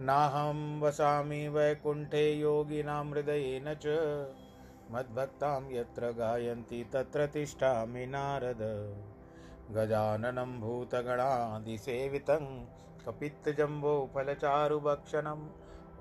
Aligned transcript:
नाहं 0.00 0.80
वसामि 0.80 1.48
वैकुण्ठे 1.48 2.32
योगिनां 2.32 3.10
हृदयेन 3.10 3.74
च। 3.74 3.82
मद्भक्तां 4.90 5.72
यत्र 5.72 6.10
गायन्ति 6.10 6.90
तत्र 6.92 7.26
तिष्ठामि 7.26 8.06
नारद। 8.06 8.96
गजाननं 9.70 10.60
भूतगणादिसेवितं 10.60 12.66
कपित्तजम्बोफलचारुभक्षणम् 13.06 15.48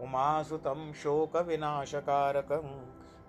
उमासुतं 0.02 0.94
शोकविनाशकारकं 0.94 2.86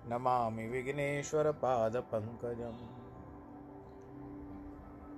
नमामि 0.07 0.67
विघ्नेश्वरपादपङ्कजम्। 0.67 3.02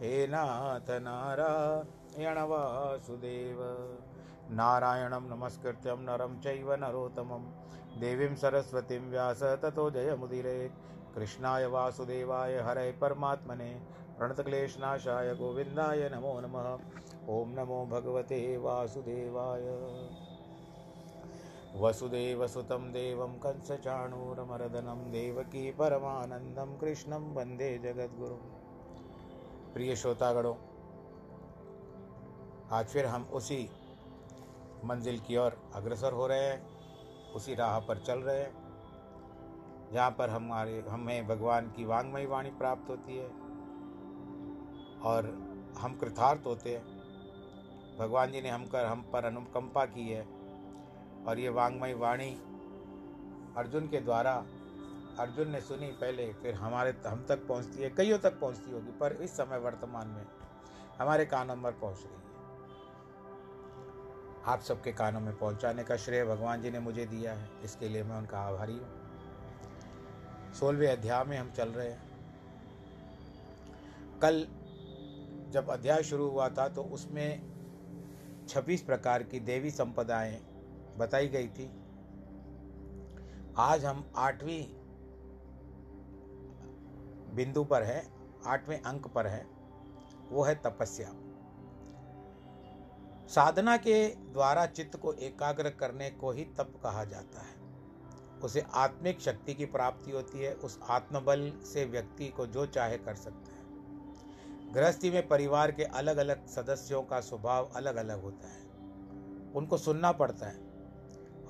हे 0.00 0.26
नाथ 0.26 0.90
नारायण 0.90 2.38
वासुदेव। 2.38 3.58
नारायणं 4.50 5.20
नमस्कृत्यं 5.20 5.96
नरं 5.96 6.40
चैव 6.40 6.74
नरोत्तमं। 6.74 7.42
देवीं 8.00 8.36
सरस्वतीं 8.36 9.10
व्यास 9.10 9.42
ततो 9.42 9.90
जयमुदिरे। 9.90 10.70
कृष्णाय 11.14 11.66
वासुदेवाय 11.66 12.56
हरे 12.56 12.92
परमात्मने। 12.92 13.82
प्रणतक्लेशनाशाय 14.18 15.34
गोविन्दाय 15.34 16.10
नमो 16.14 16.40
नमः। 16.40 16.74
ॐ 17.28 17.48
नमो 17.48 17.86
भगवते 17.86 18.56
वासुदेवाय। 18.56 19.64
वसुदेवसुतं 21.80 22.92
देवं 22.92 23.38
कंसचाणूरमर्दनं, 23.38 25.12
देवकी 25.12 25.70
परमानन्दं, 25.70 26.78
कृष्णं 26.78 27.34
वंदे 27.34 27.78
जगद्गुरुम्। 27.78 28.57
प्रिय 29.68 29.96
श्रोतागणों, 29.96 30.54
आज 32.72 32.86
फिर 32.86 33.06
हम 33.06 33.22
उसी 33.22 33.70
मंजिल 34.84 35.18
की 35.20 35.36
ओर 35.36 35.56
अग्रसर 35.74 36.12
हो 36.12 36.26
रहे 36.26 36.44
हैं, 36.44 36.66
उसी 37.32 37.54
राह 37.54 37.78
पर 37.80 37.98
चल 37.98 38.18
रहे 38.18 38.40
हैं, 38.40 38.52
जहाँ 39.92 40.10
पर 40.10 40.30
हमारे, 40.30 40.84
हमें 40.88 41.26
भगवान 41.26 41.70
की 41.70 41.84
वांगमयी 41.84 42.26
वाणी 42.26 42.50
प्राप्त 42.50 42.90
होती 42.90 43.16
है 43.16 43.28
और 45.02 45.26
हम 45.78 45.96
कृतार्थ 46.00 46.46
होते 46.46 46.76
हैं। 46.76 46.84
भगवान 47.98 48.32
जी 48.32 48.40
ने 48.40 48.48
हम 48.48 48.66
कर 48.66 48.84
हम 48.84 49.02
पर 49.12 49.24
अनुकंपा 49.24 49.84
की 49.84 50.08
है 50.08 50.22
और 51.28 51.38
ये 51.38 51.48
वांगमयी 51.48 51.94
वाणी 51.94 52.30
अर्जुन 53.56 53.88
के 53.88 54.00
द्वारा 54.00 54.44
अर्जुन 55.18 55.50
ने 55.50 55.60
सुनी 55.60 55.86
पहले, 55.92 56.32
फिर 56.32 56.54
हमारे, 56.54 56.94
हम 57.06 57.24
तक 57.28 57.46
पहुँचती 57.46 57.82
है, 57.82 57.90
कईयों 57.90 58.18
तक 58.18 58.38
पहुँचती 58.40 58.72
होगी, 58.72 58.90
पर 58.90 59.12
इस 59.12 59.30
समय 59.30 59.58
वर्तमान 59.58 60.08
में 60.08 60.24
हमारे 60.98 61.24
कानों 61.26 61.56
पर 61.56 61.72
पहुँच 61.72 61.96
रही 61.96 62.12
है। 62.12 62.26
आप 64.44 64.60
सबके 64.60 64.92
कानों 64.92 65.20
में 65.20 65.36
पहुँचाने 65.38 65.84
का 65.84 65.96
श्रेय 65.96 66.24
भगवान 66.24 66.62
जी 66.62 66.70
ने 66.70 66.78
मुझे 66.78 67.06
दिया 67.06 67.32
है, 67.32 67.48
इसके 67.64 67.88
लिए 67.88 68.02
मैं 68.02 68.16
उनका 68.16 68.38
आभारी 68.38 68.72
हूँ। 68.72 70.52
सोलहवें 70.54 70.88
अध्याय 70.88 71.24
में 71.24 71.36
हम 71.38 71.50
चल 71.50 71.68
रहे 71.68 71.88
हैं। 71.88 72.06
कल 74.22 74.46
जब 75.52 75.70
अध्याय 75.70 76.02
शुरू 76.02 76.28
हुआ 76.28 76.48
था 76.48 76.68
तो 76.68 76.82
उसमें 76.82 77.42
छब्बीस 78.48 78.82
प्रकार 78.82 79.22
की 79.22 79.40
देवी 79.40 79.70
संपदाएँ 79.70 80.40
बताई 80.98 81.28
गई 81.28 81.48
थी। 81.48 81.70
आज 83.58 83.84
हम 83.84 84.04
आठवीं 84.16 84.64
बिंदु 87.30 87.64
पर 87.64 87.82
है, 87.82 88.08
आठवें 88.46 88.82
अंक 88.82 89.06
पर 89.06 89.26
है, 89.26 89.46
वो 90.30 90.42
है 90.42 90.54
तपस्या। 90.54 91.12
साधना 93.28 93.76
के 93.76 94.08
द्वारा 94.08 94.66
चित्त 94.66 94.96
को 94.96 95.12
एकाग्र 95.12 95.70
करने 95.70 96.10
को 96.10 96.32
ही 96.32 96.44
तप 96.44 96.80
कहा 96.82 97.04
जाता 97.04 97.40
है। 97.40 97.58
उसे 98.40 98.64
आत्मिक 98.74 99.20
शक्ति 99.20 99.54
की 99.54 99.66
प्राप्ति 99.66 100.10
होती 100.10 100.38
है, 100.38 100.54
उस 100.54 100.80
आत्मबल 100.88 101.52
से 101.64 101.84
व्यक्ति 101.84 102.28
को 102.28 102.46
जो 102.46 102.66
चाहे 102.66 102.98
कर 102.98 103.14
सकता 103.14 103.52
है। 103.52 103.58
गृहस्थी 104.72 105.10
में 105.10 105.28
परिवार 105.28 105.72
के 105.72 105.84
अलग 105.84 106.16
अलग 106.16 106.46
सदस्यों 106.46 107.02
का 107.02 107.20
स्वभाव 107.20 107.72
अलग 107.76 107.96
अलग 107.96 108.22
होता 108.22 108.48
है। 108.48 108.62
उनको 109.52 109.78
सुनना 109.78 110.12
पड़ता 110.12 110.46
है 110.46 110.58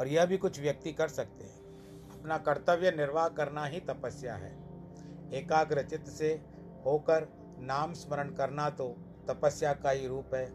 और 0.00 0.08
यह 0.08 0.26
भी 0.26 0.38
कुछ 0.38 0.60
व्यक्ति 0.60 0.92
कर 0.92 1.08
सकते 1.08 1.44
हैं। 1.44 1.58
अपना 2.18 2.38
कर्तव्य 2.38 2.90
निर्वाह 2.90 3.28
करना 3.28 3.64
ही 3.64 3.80
तपस्या 3.80 4.34
है। 4.34 4.67
एकाग्र 5.34 5.82
चित्त 5.82 6.06
से 6.06 6.32
होकर 6.84 7.28
नाम 7.60 7.92
स्मरण 7.92 8.30
करना 8.30 8.70
तो 8.70 8.88
तपस्या 9.28 9.72
का 9.72 9.90
ही 9.90 10.06
रूप 10.06 10.34
है, 10.34 10.52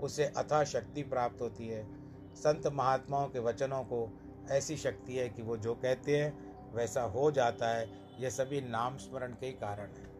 उसे 0.00 0.24
अथा 0.24 0.64
शक्ति 0.64 1.02
प्राप्त 1.02 1.40
होती 1.40 1.68
है। 1.68 1.84
संत 2.34 2.66
महात्माओं 2.66 3.28
के 3.28 3.38
वचनों 3.38 3.82
को 3.82 4.08
ऐसी 4.50 4.76
शक्ति 4.76 5.16
है 5.16 5.28
कि 5.28 5.42
वो 5.42 5.56
जो 5.56 5.74
कहते 5.74 6.18
हैं, 6.18 6.72
वैसा 6.74 7.02
हो 7.02 7.30
जाता 7.30 7.68
है। 7.68 8.04
यह 8.20 8.30
सभी 8.30 8.60
नाम 8.60 8.96
स्मरण 8.96 9.32
के 9.32 9.46
ही 9.46 9.52
कारण 9.52 9.88
है। 9.88 10.12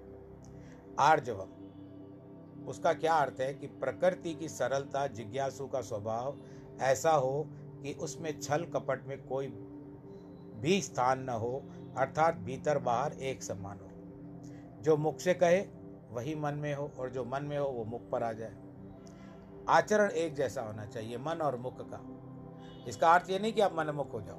आर्जवम 0.99 2.67
उसका 2.69 2.93
क्या 2.93 3.15
अर्थ 3.15 3.41
है 3.41 3.55
कि 3.55 3.67
प्रकृति 3.67 4.35
की 4.35 4.49
सरलता, 4.49 5.07
जिज्ञासु 5.07 5.67
का 5.67 5.81
स्वभाव 5.81 6.39
ऐसा 6.81 7.11
हो 7.11 7.47
कि 7.83 7.93
उसमें 7.93 8.41
छल 8.41 8.65
कपट 8.65 9.07
में 9.07 9.27
कोई 9.27 9.47
भी 10.57 10.83
स्थान 10.83 11.21
न 11.21 11.29
हो, 11.29 11.63
अर्थात 11.99 12.35
भीतर 12.35 12.79
बाहर 12.79 13.13
एक 13.13 13.43
समान 13.43 13.79
हो। 13.79 13.84
जो 14.85 14.97
मुख 14.97 15.19
से 15.19 15.35
कहे, 15.35 15.61
वही 16.11 16.35
मन 16.35 16.55
में 16.55 16.75
हो, 16.75 16.91
और 16.99 17.11
जो 17.11 17.25
मन 17.25 17.45
में 17.45 17.59
हो, 17.59 17.67
वो 17.67 17.85
मुख 17.85 18.09
पर 18.11 18.23
आ 18.23 18.33
जाए। 18.33 18.57
आचरण 19.69 20.11
एक 20.11 20.35
जैसा 20.35 20.63
होना 20.63 20.85
चाहिए, 20.87 21.19
मन 21.19 21.41
और 21.43 21.57
मुख 21.57 21.81
का। 21.81 22.01
इसका 22.89 23.13
अर्थ 23.13 23.31
ये 23.31 23.39
नहीं 23.39 23.53
कि 23.53 23.61
आप 23.61 23.75
मनमुख 23.75 24.13
हो 24.13 24.21
जाओ, 24.21 24.39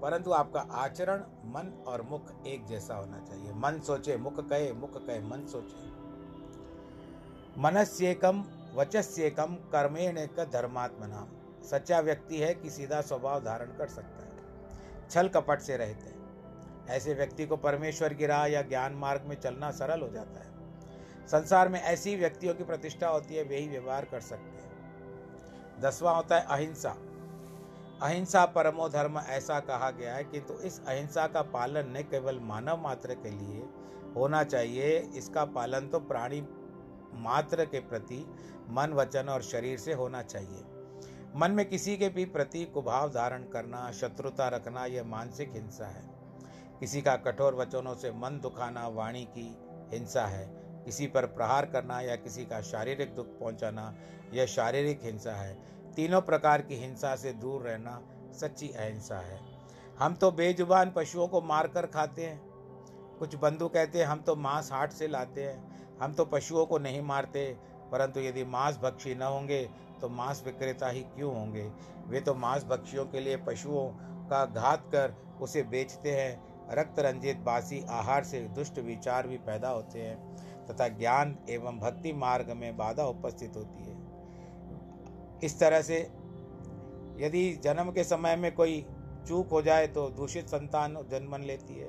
परंतु 0.00 0.30
आपका 0.30 0.60
आचरण 0.60 1.20
मन 1.44 1.84
और 1.88 2.02
मुख 2.02 2.32
एक 2.46 2.66
जैसा 2.66 2.94
होना 2.94 3.18
चाहिए। 3.20 3.52
मन 3.52 3.80
सोचे, 3.80 4.16
मुख 4.16 4.40
कहे 4.48 4.72
मुख 4.72 4.96
कहे, 5.06 5.20
मन 5.20 5.46
सोचे। 5.46 5.92
मनस्येकम 7.60 8.44
वचस्येकम 8.74 9.54
कर्मेण 9.72 10.26
का 10.26 10.44
धर्मात्मना। 10.44 11.26
सच्चा 11.64 12.00
व्यक्ति 12.00 12.38
है 12.38 12.54
कि 12.54 12.70
सीधा 12.70 13.00
स्वभाव 13.00 13.44
धारण 13.44 13.66
कर 13.66 13.88
सकता 13.88 14.24
है। 14.24 15.08
छल 15.10 15.28
कपट 15.28 15.60
से 15.60 15.76
रहते 15.76 16.10
ऐसे 16.88 17.14
व्यक्ति 17.14 17.46
को 17.46 17.56
परमेश्वर 17.56 18.14
की 18.14 18.26
राह 18.26 18.46
या 18.46 18.62
ज्ञान 18.62 18.92
मार्ग 18.92 19.22
में 19.26 19.40
चलना 19.40 19.70
सरल 19.70 20.00
हो 20.00 20.08
जाता 20.08 20.40
है। 20.40 20.52
संसार 21.26 21.68
में 21.68 21.80
ऐसी 21.80 22.16
व्यक्तियों 22.16 22.54
की 22.54 22.64
प्रतिष्ठा 22.64 23.08
होती 23.08 23.34
है, 23.34 23.44
वे 23.44 23.56
ही 23.56 23.68
व्यवहार 23.68 24.04
कर 24.04 24.20
सकते 24.20 24.62
हैं। 24.62 25.80
दसवां 25.80 26.14
होता 26.16 26.36
है 26.36 26.46
अहिंसा। 26.50 26.96
अहिंसा 28.02 28.44
परमो 28.46 28.88
धर्म 28.88 29.18
ऐसा 29.18 29.60
कहा 29.60 29.90
गया 29.90 30.14
है 30.14 30.24
किंतु 30.24 30.54
तो 30.54 30.60
इस 30.60 30.80
अहिंसा 30.86 31.26
का 31.26 31.42
पालन 31.42 31.96
न 31.96 32.02
केवल 32.02 32.38
मानव 32.38 32.82
मात्र 32.82 33.14
के 33.14 33.30
लिए 33.30 33.64
होना 34.16 34.44
चाहिए, 34.44 34.98
इसका 34.98 35.44
पालन 35.44 35.88
तो 35.88 36.00
प्राणी 36.00 36.40
मात्र 37.14 37.64
के 37.64 37.80
प्रति 37.80 38.26
मन, 38.68 38.92
वचन 38.92 39.28
और 39.28 39.42
शरीर 39.42 39.78
से 39.78 39.92
होना 39.92 40.22
चाहिए। 40.22 40.64
मन 41.36 41.50
में 41.50 41.68
किसी 41.68 41.96
के 41.96 42.08
भी 42.08 42.24
प्रति 42.24 42.64
कुभाव 42.64 43.08
धारण 43.08 43.42
करना, 43.42 43.92
शत्रुता 43.92 44.48
रखना, 44.48 44.84
यह 44.86 45.04
मानसिक 45.04 45.52
हिंसा 45.52 45.86
है। 45.86 46.13
किसी 46.84 47.02
का 47.02 47.16
कठोर 47.16 47.54
वचनों 47.54 47.94
से 47.94 48.10
मन 48.10 48.40
दुखाना, 48.40 48.88
वाणी 48.88 49.24
की 49.24 49.58
हिंसा 49.92 50.26
है। 50.26 50.46
किसी 50.84 51.06
पर 51.06 51.26
प्रहार 51.26 51.66
करना 51.66 52.00
या 52.00 52.16
किसी 52.16 52.44
का 52.44 52.60
शारीरिक 52.60 53.14
दुख 53.14 53.26
पहुंचाना, 53.26 53.94
यह 54.32 54.46
शारीरिक 54.46 55.00
हिंसा 55.02 55.32
है। 55.32 55.58
तीनों 55.96 56.20
प्रकार 56.20 56.62
की 56.62 56.76
हिंसा 56.76 57.16
से 57.16 57.32
दूर 57.32 57.62
रहना 57.62 58.02
सच्ची 58.32 58.68
अहिंसा 58.68 59.18
है। 59.18 59.40
हम 59.98 60.14
तो 60.14 60.30
बेजुबान 60.30 60.92
पशुओं 60.96 61.28
को 61.28 61.40
मारकर 61.40 61.86
खाते 61.86 62.26
हैं। 62.26 62.42
कुछ 63.18 63.34
बंधु 63.34 63.68
कहते 63.68 63.98
हैं, 63.98 64.06
हम 64.06 64.20
तो 64.20 64.36
मांस 64.36 64.72
हाट 64.72 64.92
से 64.92 65.08
लाते 65.08 65.44
हैं। 65.44 65.88
हम 66.02 66.12
तो 66.12 66.24
पशुओं 66.24 66.66
को 66.66 66.78
नहीं 66.78 67.02
मारते। 67.02 67.58
परंतु 67.92 68.20
यदि 68.20 68.44
मांस 68.44 68.76
भक्षी 68.76 69.14
न 69.14 69.22
होंगे 69.22 69.70
तो 70.00 70.08
मांस 70.08 70.42
विक्रेता 70.46 70.88
ही 70.88 71.00
क्यों 71.00 71.34
होंगे? 71.34 71.72
वे 72.06 72.20
तो 72.20 72.34
मांस 72.34 72.64
भक्षियों 72.64 73.06
के 73.06 73.20
लिए 73.20 73.36
पशुओं 73.36 73.90
का 74.28 74.46
घात 74.46 74.80
कर 74.86 75.14
उसे 75.40 75.62
बेचते 75.62 76.20
हैं। 76.20 76.53
रक्त 76.70 76.98
रंजित 76.98 77.36
बासी 77.36 77.84
आहार 77.90 78.24
से 78.24 78.40
दुष्ट 78.54 78.78
विचार 78.78 79.26
भी 79.26 79.36
पैदा 79.38 79.68
होते 79.68 80.00
हैं 80.00 80.66
तथा 80.66 80.88
ज्ञान 80.88 81.36
एवं 81.50 81.78
भक्ति 81.78 82.12
मार्ग 82.12 82.50
में 82.50 82.76
बाधा 82.76 83.04
उपस्थित 83.04 83.56
होती 83.56 83.84
है। 83.84 83.96
इस 85.44 85.58
तरह 85.60 85.82
से 85.82 86.00
यदि 87.18 87.60
जन्म 87.64 87.90
के 87.90 88.04
समय 88.04 88.36
में 88.36 88.54
कोई 88.54 88.84
चूक 89.28 89.50
हो 89.50 89.62
जाए 89.62 89.86
तो 89.86 90.08
दूषित 90.10 90.48
संतान 90.48 90.96
जन्म 91.10 91.36
लेती 91.36 91.74
है। 91.74 91.88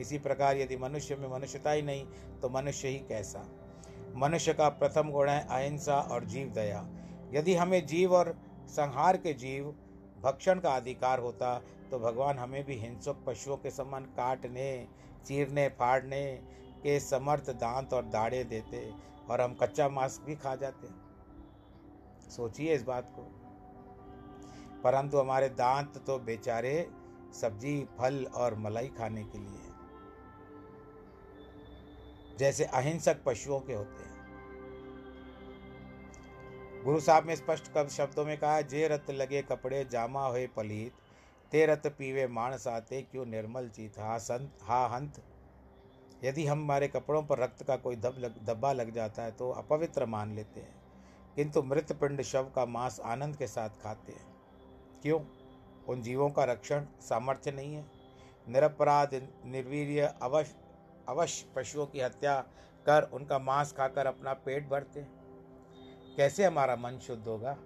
इसी 0.00 0.18
प्रकार 0.18 0.56
यदि 0.56 0.76
मनुष्य 0.76 1.16
में 1.16 1.28
मनुष्यता 1.28 1.70
ही 1.70 1.82
नहीं 1.82 2.04
तो 2.42 2.48
मनुष्य 2.48 2.88
ही 2.88 2.98
कैसा? 2.98 3.46
मनुष्य 4.16 4.52
का 4.52 4.68
प्रथम 4.68 5.10
गुण 5.10 5.28
है 5.28 5.40
अहिंसा 5.40 5.98
और 6.00 6.24
जीव 6.24 6.52
दया। 6.54 6.86
यदि 7.32 7.54
हमें 7.54 7.86
जीव 7.86 8.14
और 8.14 8.34
संहार 8.68 9.16
के 9.16 9.32
जीव 9.34 9.74
भक्षण 10.22 10.60
का 10.60 10.70
अधिकार 10.70 11.18
होता 11.18 11.60
तो 11.94 11.98
भगवान 11.98 12.38
हमें 12.38 12.64
भी 12.64 12.74
हिंसक 12.74 13.16
पशुओं 13.26 13.56
के 13.56 13.70
समान 13.70 14.04
काटने, 14.04 14.88
चीरने, 15.26 15.68
फाड़ने 15.68 16.36
के 16.82 17.00
समर्थ 17.00 17.50
दांत 17.50 17.92
और 17.92 18.04
दाढ़े 18.04 18.44
देते 18.44 18.94
और 19.30 19.40
हम 19.40 19.54
कच्चा 19.54 19.88
मांस 19.88 20.20
भी 20.24 20.34
खा 20.36 20.56
जाते। 20.56 20.88
सोचिए 22.30 22.74
इस 22.74 22.82
बात 22.82 23.12
को। 23.16 23.22
परंतु 24.82 25.18
हमारे 25.18 25.48
दांत 25.48 25.98
तो 26.06 26.18
बेचारे 26.18 26.90
सब्ज़ी, 27.34 27.88
फल 27.98 28.24
और 28.24 28.54
मलाई 28.54 28.88
खाने 28.88 29.24
के 29.24 29.38
लिए 29.38 29.70
जैसे 32.38 32.64
अहिंसक 32.64 33.22
पशुओं 33.26 33.60
के 33.60 33.74
होते 33.74 34.04
हैं। 34.04 34.14
गुरु 36.84 37.00
साहब 37.00 37.26
ने 37.26 37.36
स्पष्ट 37.36 37.88
शब्दों 37.88 38.24
में 38.24 38.38
कहा, 38.38 38.60
जे 38.60 38.88
रत 38.88 39.10
लगे 39.10 39.42
कपड़े, 39.42 39.84
जामा 39.84 40.26
हुए 40.26 40.46
पलीत 40.46 40.92
ते 41.54 41.66
रत 41.66 41.86
पीवे 41.86 42.26
मानस 42.26 42.66
आते 42.66 43.02
क्यों 43.02 43.26
निर्मल 43.26 43.68
चीत 43.68 43.98
हा 43.98 44.18
संत, 44.18 44.58
हा 44.62 44.86
हंत। 44.86 45.22
यदि 46.24 46.46
हम 46.46 46.62
हमारे 46.62 46.88
कपड़ों 46.88 47.22
पर 47.22 47.38
रक्त 47.38 47.62
का 47.62 47.76
कोई 47.76 47.96
धब 47.96 48.14
लग, 48.18 48.44
धब्बा 48.44 48.72
लग 48.72 48.90
जाता 48.90 49.22
है 49.22 49.32
तो 49.32 49.50
अपवित्र 49.50 50.06
मान 50.06 50.34
लेते 50.34 50.60
हैं। 50.60 50.82
किंतु 51.36 51.62
मृत 51.62 51.92
पिंड 51.92 52.22
शव 52.22 52.52
का 52.54 52.66
मांस 52.66 53.00
आनंद 53.00 53.36
के 53.36 53.46
साथ 53.46 53.68
खाते 53.68 54.12
हैं। 54.12 54.36
क्यों? 55.02 55.20
उन 55.88 56.02
जीवों 56.02 56.30
का 56.30 56.44
रक्षण 56.44 56.84
सामर्थ्य 57.00 57.52
नहीं 57.52 57.74
है। 57.74 57.90
निरपराध, 58.48 59.28
निर्वीर्य 59.44 60.14
अवश्य 60.22 60.54
अवश्य 61.08 61.52
पशुओं 61.56 61.86
की 61.86 62.00
हत्या 62.00 62.40
कर 62.86 63.02
उनका 63.02 63.38
मांस 63.38 63.72
खाकर 63.72 64.06
अपना 64.06 64.32
पेट 64.32 64.68
भरते 64.68 65.00
हैं। 65.00 65.12
कैसे 66.16 66.44
हमारा 66.44 66.76
मन 66.76 66.98
शुद्ध 66.98 67.28
होगा? 67.28 67.58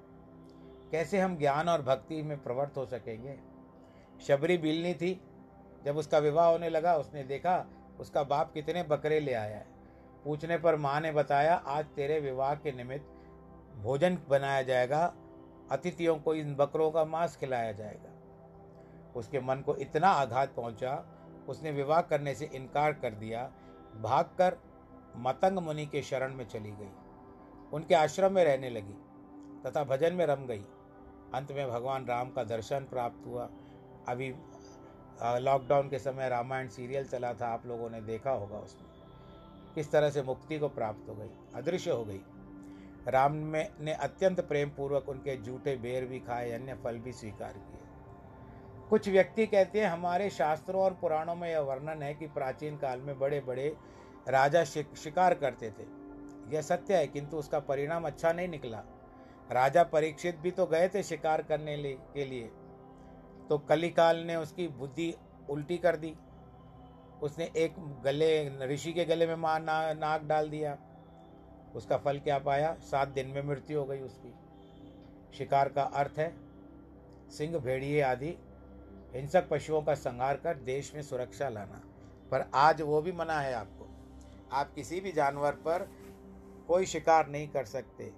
कैसे 0.90 1.20
हम 1.20 1.36
ज्ञान 1.36 1.68
और 1.68 1.82
भक्ति 1.82 2.22
में 2.22 2.42
प्रवृत्त 2.42 2.76
हो 2.76 2.86
सकेंगे? 2.86 3.57
शबरी 4.26 4.58
बिलनी 4.58 4.94
थी। 4.94 5.20
जब 5.84 5.96
उसका 5.96 6.18
विवाह 6.18 6.46
होने 6.46 6.68
लगा, 6.68 6.96
उसने 6.96 7.24
देखा, 7.24 7.66
उसका 8.00 8.22
बाप 8.22 8.52
कितने 8.52 8.82
बकरे 8.82 9.20
ले 9.20 9.32
आया 9.32 9.56
है। 9.56 9.66
पूछने 10.24 10.58
पर 10.58 10.76
माँ 10.76 11.00
ने 11.00 11.12
बताया, 11.12 11.54
आज 11.54 11.84
तेरे 11.84 12.20
विवाह 12.20 12.54
के 12.54 12.72
निमित्त 12.72 13.06
भोजन 13.76 14.18
बनाया 14.28 14.62
जाएगा। 14.62 15.14
अतिथियों 15.70 16.16
को 16.16 16.34
इन 16.34 16.54
बकरों 16.54 16.90
का 16.90 17.04
मांस 17.04 17.36
खिलाया 17.36 17.72
जाएगा। 17.72 18.12
उसके 19.16 19.40
मन 19.40 19.56
को 19.56 19.76
इतना 19.76 20.08
आघात 20.08 20.54
पहुँचा, 20.54 21.04
उसने 21.48 21.70
विवाह 21.70 22.00
करने 22.00 22.34
से 22.34 22.44
इनकार 22.44 22.92
कर 22.92 23.10
दिया। 23.10 23.52
भागकर 24.00 24.56
मतंग 25.16 25.58
मुनि 25.58 25.86
के 25.86 26.02
शरण 26.02 26.34
में 26.34 26.48
चली 26.48 26.70
गई। 26.70 26.90
उनके 27.72 27.94
आश्रम 27.94 28.32
में 28.32 28.44
रहने 28.44 28.70
लगी 28.70 28.94
तथा 29.66 29.84
भजन 29.84 30.12
में 30.14 30.26
रम 30.26 30.46
गई। 30.46 30.64
अंत 31.34 31.52
में 31.52 31.70
भगवान 31.70 32.06
राम 32.06 32.30
का 32.30 32.44
दर्शन 32.44 32.80
प्राप्त 32.80 33.26
हुआ। 33.26 33.48
अभी 34.08 34.28
लॉकडाउन 35.40 35.88
के 35.88 35.98
समय 35.98 36.28
रामायण 36.28 36.68
सीरियल 36.68 37.04
चला 37.04 37.32
था, 37.32 37.46
आप 37.46 37.66
लोगों 37.66 37.90
ने 37.90 38.00
देखा 38.02 38.30
होगा 38.32 38.58
उसमें। 38.58 38.86
किस 39.74 39.90
तरह 39.92 40.10
से 40.10 40.22
मुक्ति 40.22 40.58
को 40.58 40.68
प्राप्त 40.70 41.08
हो 41.08 41.14
गई, 41.14 41.30
अदृश्य 41.54 41.90
हो 41.90 42.04
गई। 42.04 42.20
राम 43.08 43.32
में, 43.32 43.68
ने 43.80 43.92
अत्यंत 43.92 44.40
प्रेम 44.40 44.70
पूर्वक 44.70 45.08
उनके 45.08 45.36
जूठे 45.36 45.76
बेर 45.76 46.04
भी 46.06 46.18
खाए, 46.20 46.50
अन्य 46.52 46.74
फल 46.74 46.98
भी 46.98 47.12
स्वीकार 47.12 47.52
किए। 47.52 47.80
कुछ 48.90 49.08
व्यक्ति 49.08 49.46
कहते 49.46 49.80
हैं, 49.80 49.88
हमारे 49.88 50.28
शास्त्रों 50.30 50.82
और 50.82 50.92
पुराणों 50.92 51.34
में 51.34 51.48
यह 51.50 51.60
वर्णन 51.60 52.02
है 52.02 52.14
कि 52.14 52.26
प्राचीन 52.28 52.76
काल 52.76 53.00
में 53.00 53.18
बड़े 53.18 53.40
बड़े 53.40 53.68
राजा 54.28 54.64
शिकार 54.64 55.34
करते 55.34 55.70
थे। 55.70 55.86
यह 56.48 56.62
सत्य 56.62 56.96
है, 56.96 57.06
किंतु 57.06 57.36
उसका 57.36 57.58
परिणाम 57.60 58.06
अच्छा 58.06 58.32
नहीं 58.32 58.48
निकला। 58.48 58.82
राजा 59.52 59.82
परीक्षित 59.84 60.38
भी 60.38 60.50
तो 60.50 60.66
गए 60.66 60.88
थे 60.88 61.02
शिकार 61.02 61.42
करने 61.42 61.76
के 62.14 62.24
लिए। 62.24 62.50
तो 63.48 63.58
कलिकाल 63.58 64.16
ने 64.16 64.36
उसकी 64.36 64.68
बुद्धि 64.68 65.14
उल्टी 65.50 65.78
कर 65.78 65.96
दी। 65.96 66.14
उसने 67.22 67.52
एक 67.56 68.02
गले 68.04 68.58
ऋषि 68.66 68.92
के 68.92 69.04
गले 69.04 69.26
में 69.26 69.34
मार 69.34 69.62
ना, 69.62 69.94
नाक 69.94 70.22
डाल 70.22 70.50
दिया। 70.50 70.78
उसका 71.74 71.96
फल 71.96 72.18
क्या 72.18 72.38
पाया? 72.38 72.74
सात 72.74 73.08
दिन 73.08 73.26
में 73.26 73.42
मृत्यु 73.42 73.78
हो 73.78 73.84
गई 73.84 74.00
उसकी। 74.00 74.34
शिकार 75.38 75.68
का 75.68 75.82
अर्थ 75.82 76.18
है 76.18 76.36
सिंह 77.30 77.58
भेड़िए 77.58 78.02
आदि 78.02 78.38
हिंसक 79.14 79.48
पशुओं 79.48 79.82
का 79.82 79.94
संहार 79.94 80.36
कर 80.36 80.56
देश 80.56 80.94
में 80.94 81.02
सुरक्षा 81.02 81.48
लाना। 81.48 81.82
पर 82.30 82.50
आज 82.54 82.82
वो 82.82 83.02
भी 83.02 83.12
मना 83.12 83.40
है 83.40 83.54
आपको। 83.54 83.88
आप 84.52 84.74
किसी 84.74 85.00
भी 85.00 85.12
जानवर 85.12 85.52
पर 85.52 85.88
कोई 86.68 86.86
शिकार 86.86 87.28
नहीं 87.28 87.48
कर 87.48 87.64
सकते। 87.64 88.12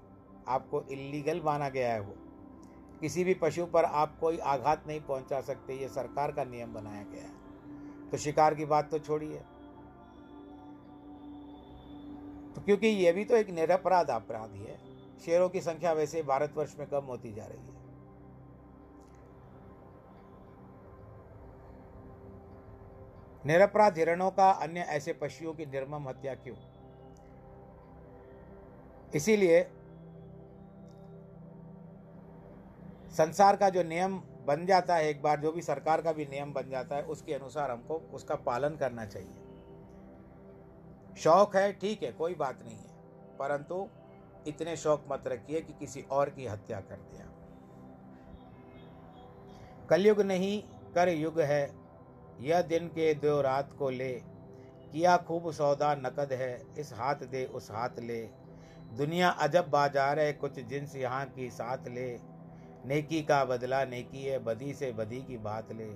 आपको 0.49 0.83
इलीगल 0.83 1.41
माना 1.41 1.69
गया 1.69 1.93
है 1.93 2.01
वो। 2.01 2.15
किसी 3.01 3.25
भी 3.25 3.35
पशु 3.35 3.67
पर 3.67 3.85
आप 3.85 4.19
कोई 4.21 4.39
आघात 4.39 4.87
नहीं 4.87 5.01
पहुँचा 5.01 5.41
सकते, 5.41 5.75
ये 5.75 5.89
सरकार 5.89 6.33
का 6.33 6.45
नियम 6.45 6.75
बनाया 6.75 7.03
गया 7.03 7.23
है। 7.23 8.11
तो 8.11 8.17
शिकार 8.17 8.55
की 8.55 8.65
बात 8.65 8.91
तो 8.91 8.99
छोड़िए। 8.99 9.39
तो 12.55 12.61
क्योंकि 12.61 12.87
ये 12.87 13.13
भी 13.13 13.25
तो 13.25 13.37
एक 13.37 13.51
निरपराध 13.51 14.11
अपराध 14.11 14.51
है, 14.51 14.79
शेरों 15.19 15.49
की 15.49 15.61
संख्या 15.61 15.93
वैसे 15.93 16.23
भारतवर्ष 16.23 16.77
में 16.79 16.89
कम 16.89 17.05
होती 17.05 17.33
जा 17.33 17.47
रही 17.47 17.59
है। 17.59 17.79
निरपराध 23.47 23.99
हिरणों 23.99 24.31
का 24.31 24.51
अन्य 24.51 24.81
ऐसे 24.81 25.13
पशुओं 25.13 25.53
की 25.55 25.67
निर्मम 25.67 26.09
हत्या 26.09 26.35
क्यों? 26.35 26.57
इसीलिए 29.15 29.61
संसार 33.11 33.57
का 33.57 33.69
जो 33.69 33.83
नियम 33.83 34.17
बन 34.47 34.65
जाता 34.67 34.95
है, 34.97 35.09
एक 35.09 35.23
बार 35.23 35.41
जो 35.41 35.53
भी 35.53 35.63
सरकार 35.63 36.03
का 36.03 36.13
भी 36.13 36.25
नियम 36.27 36.53
बन 36.53 36.71
जाता 36.71 36.97
है, 36.97 37.03
उसके 37.05 37.35
अनुसार 37.35 37.71
हमको 37.71 37.95
उसका 38.15 38.35
पालन 38.43 38.77
करना 38.77 39.05
चाहिए। 39.05 39.35
शौक 41.17 41.57
है, 41.57 41.73
ठीक 41.73 42.03
है, 42.03 42.13
कोई 42.13 42.35
बात 42.35 42.63
नहीं 42.65 42.77
है, 42.77 43.37
परंतु 43.39 43.89
इतने 44.47 44.77
शौक 44.77 45.05
मत 45.11 45.25
रखिए 45.27 45.61
कि 45.61 45.73
किसी 45.73 46.05
और 46.11 46.31
की 46.31 46.47
हत्या 46.47 46.81
कर 46.81 46.97
दिया। 46.97 47.27
कलयुग 49.91 50.21
नहीं 50.21 50.63
कर 50.95 51.09
युग 51.09 51.41
है, 51.41 51.71
यह 52.41 52.63
दिन 52.63 52.89
के 52.89 53.13
दो 53.15 53.41
रात 53.41 53.73
को 53.73 53.91
ले। 53.91 54.13
किया 54.93 55.17
खूब 55.19 55.51
सौदा, 55.53 55.95
नकद 55.95 56.33
है, 56.33 56.63
इस 56.79 56.93
हाथ 56.93 57.15
दे, 57.27 57.45
उस 57.45 57.71
हाथ 57.71 57.99
ले। 57.99 58.21
दुनिया 58.97 59.29
अजब 59.41 59.69
बाज़ार 59.71 60.19
है, 60.19 60.33
कुछ 60.33 60.59
जिन्स 60.61 60.97
यहाँ 60.97 61.27
की 61.27 61.51
साथ 61.51 61.89
ले। 61.89 62.11
नेकी 62.87 63.23
का 63.23 63.45
बदला 63.45 63.85
नेकी 63.85 64.25
है, 64.25 64.39
बदी 64.39 64.75
से 64.75 64.93
बदी 64.93 65.23
की 65.23 65.37
बात 65.37 65.73
ले। 65.73 65.91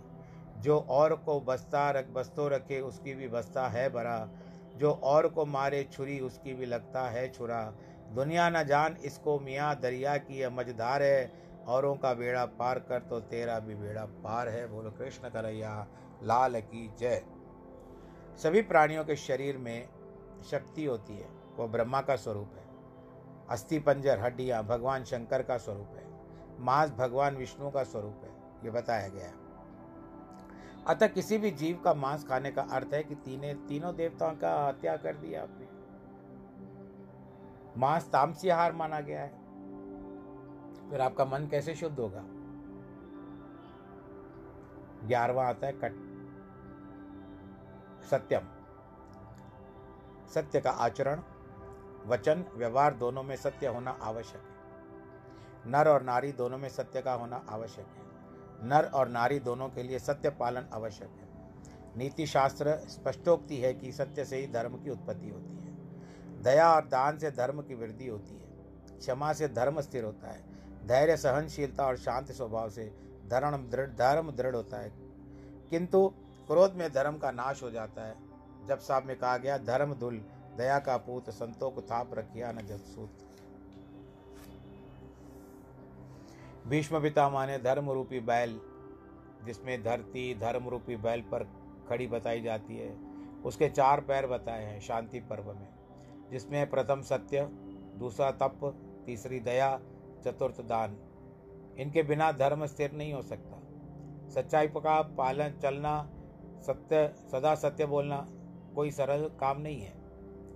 जो 0.60 0.78
और 0.78 1.14
को 1.14 1.40
बस्ता 1.40 1.90
रख, 1.90 2.08
बस्तो 2.08 2.48
रखे, 2.48 2.80
उसकी 2.80 3.14
भी 3.14 3.28
बस्ता 3.28 3.68
है 3.68 3.88
बरा। 3.88 4.28
जो 4.76 4.92
और 4.92 5.28
को 5.28 5.46
मारे, 5.46 5.88
छुरी, 5.92 6.20
उसकी 6.20 6.54
भी 6.54 6.66
लगता 6.66 7.08
है 7.08 7.32
छुरा। 7.32 7.62
दुनिया 8.12 8.50
न 8.50 8.64
जान, 8.64 8.96
इसको 8.96 9.40
मियाँ 9.40 9.80
दरिया 9.80 10.16
की 10.16 10.38
है 10.38 10.50
मझदार 10.50 11.02
है। 11.02 11.44
औरों 11.66 11.94
का 11.96 12.14
बेड़ा 12.14 12.46
पार 12.46 12.78
कर 12.78 13.00
तो 13.00 13.20
तेरा 13.20 13.58
भी 13.58 13.74
बेड़ा 13.74 14.04
पार 14.04 14.48
है, 14.48 14.66
बोलो 14.66 14.90
कृष्ण 14.90 15.28
करैया, 15.28 15.86
लाल 16.22 16.60
की 16.60 16.94
जय। 16.98 17.22
सभी 18.36 18.62
प्राणियों 18.62 19.04
के 19.04 19.16
शरीर 19.16 19.58
में 19.58 19.88
शक्ति 20.50 20.84
होती 20.84 21.16
है, 21.16 21.28
वो 21.56 21.68
ब्रह्मा 21.68 22.00
का 22.00 22.16
स्वरूप 22.16 22.50
है। 22.56 22.64
अस्थि 23.50 23.78
पंजर, 23.78 24.18
हड्डियाँ, 24.18 24.62
भगवान 24.64 25.04
शंकर 25.04 25.42
का 25.42 25.56
स्वरूप 25.58 25.96
है। 25.96 26.03
मांस 26.60 26.90
भगवान 26.90 27.36
विष्णु 27.36 27.70
का 27.70 27.84
स्वरूप 27.84 28.20
है, 28.24 28.30
ये 28.64 28.70
बताया 28.70 29.08
गया 29.08 29.32
अतः 30.86 31.06
किसी 31.06 31.38
भी 31.38 31.50
जीव 31.50 31.80
का 31.84 31.94
मांस 31.94 32.28
खाने 32.28 32.50
का 32.50 32.62
अर्थ 32.62 32.94
है 32.94 33.04
कि 33.04 33.14
तीने, 33.14 33.54
तीनों 33.54 33.96
देवताओं 33.96 34.36
का 34.36 34.68
हत्या 34.68 34.96
कर 34.96 35.16
दिया 35.16 35.42
आपने। 35.42 35.66
मांस 37.80 38.08
तामसी 38.08 38.48
आहार 38.48 38.72
माना 38.72 39.00
गया 39.00 39.20
है। 39.20 39.44
फिर 40.90 41.00
आपका 41.00 41.24
मन 41.24 41.46
कैसे 41.46 41.74
शुद्ध 41.74 42.00
होगा? 42.00 42.24
ग्यारहवा 45.06 45.46
आता 45.46 45.66
है 45.66 45.72
कट। 45.72 45.92
सत्यम। 48.10 48.42
सत्य 50.28 50.60
का 50.60 50.70
आचरण, 50.70 51.22
वचन, 52.06 52.44
व्यवहार 52.54 52.94
दोनों 52.94 53.22
में 53.22 53.36
सत्य 53.36 53.66
होना 53.66 53.90
आवश्यक 53.90 54.42
है। 54.42 54.53
नर 55.66 55.88
और 55.88 56.02
नारी 56.02 56.32
दोनों 56.32 56.58
में 56.58 56.68
सत्य 56.68 57.02
का 57.02 57.12
होना 57.12 57.46
आवश्यक 57.48 57.86
है। 57.86 58.04
नर 58.68 58.90
और 58.94 59.08
नारी 59.08 59.38
दोनों 59.38 59.68
के 59.68 59.82
लिए 59.82 59.98
सत्य 59.98 60.30
पालन 60.30 60.66
आवश्यक 60.72 61.08
है। 61.08 61.28
नीति 61.96 62.26
शास्त्र 62.26 62.76
स्पष्टोक्ति 62.76 63.56
है 63.56 63.74
कि 63.74 63.92
सत्य 63.92 64.24
से 64.24 64.36
ही 64.36 64.46
धर्म 64.46 64.82
की 64.82 64.90
उत्पत्ति 64.90 65.28
होती 65.28 65.56
है। 65.56 65.74
दया 66.42 66.72
और 66.72 66.86
दान 66.86 67.18
से 67.18 67.30
धर्म 67.30 67.62
की 67.62 67.74
वृद्धि 67.74 68.08
होती 68.08 68.34
है। 68.34 68.44
क्षमा 68.98 69.32
से 69.32 69.48
धर्म 69.48 69.80
स्थिर 69.80 70.04
होता 70.04 70.28
है। 70.28 70.44
धैर्य, 70.86 71.16
सहनशीलता 71.16 71.86
और 71.86 71.96
शांत 71.96 72.32
स्वभाव 72.32 72.70
से 72.70 72.84
धर्म 73.28 73.56
दृढ़ 73.56 73.90
धर्म 73.90 74.30
दृढ़ 74.30 74.56
होता 74.56 74.76
है। 74.76 74.92
किंतु 75.70 76.08
क्रोध 76.46 76.74
में 76.74 76.92
धर्म 76.92 77.18
का 77.18 77.30
नाश 77.30 77.62
हो 77.62 77.70
जाता 77.70 78.02
है। 78.02 78.16
जब 78.66 78.78
साहब 78.78 79.04
में 79.04 79.18
कहा 79.18 79.36
गया, 79.36 79.58
धर्म 79.58 79.94
दुल 79.94 80.24
दया 80.56 80.78
का 80.78 80.96
पूत, 80.96 81.30
संतों 81.30 81.70
को 81.70 81.82
थाप 81.82 82.14
रखिया 82.14 82.52
न 82.52 82.58
जसूत 82.58 83.23
भीष्म 86.64 87.00
पितामह 87.02 87.46
ने 87.46 87.58
धर्म 87.58 87.90
रूपी 87.90 88.20
बैल, 88.20 88.58
जिसमें 89.46 89.82
धरती 89.82 90.34
धर्म 90.34 90.68
रूपी 90.68 90.96
बैल 90.96 91.20
पर 91.32 91.44
खड़ी 91.88 92.06
बताई 92.06 92.40
जाती 92.42 92.76
है, 92.76 92.94
उसके 93.44 93.68
चार 93.68 94.00
पैर 94.00 94.26
बताए 94.26 94.64
हैं 94.64 94.80
शांति 94.80 95.20
पर्व 95.20 95.52
में, 95.52 95.68
जिसमें 96.30 96.70
प्रथम 96.70 97.02
सत्य, 97.02 97.42
दूसरा 97.98 98.30
तप, 98.32 98.60
तीसरी 99.06 99.40
दया, 99.40 99.76
चतुर्थ 100.24 100.60
दान। 100.62 100.96
इनके 101.78 102.02
बिना 102.02 102.30
धर्म 102.32 102.66
स्थिर 102.66 102.92
नहीं 102.92 103.12
हो 103.12 103.22
सकता। 103.22 103.60
सच्चाई 104.30 104.68
का 104.68 105.00
पालन 105.16 105.58
चलना, 105.62 106.02
सत्य, 106.66 107.06
सदा 107.32 107.54
सत्य 107.54 107.86
बोलना 107.86 108.26
कोई 108.74 108.90
सरल 108.90 109.28
काम 109.40 109.60
नहीं 109.60 109.80
है। 109.80 109.92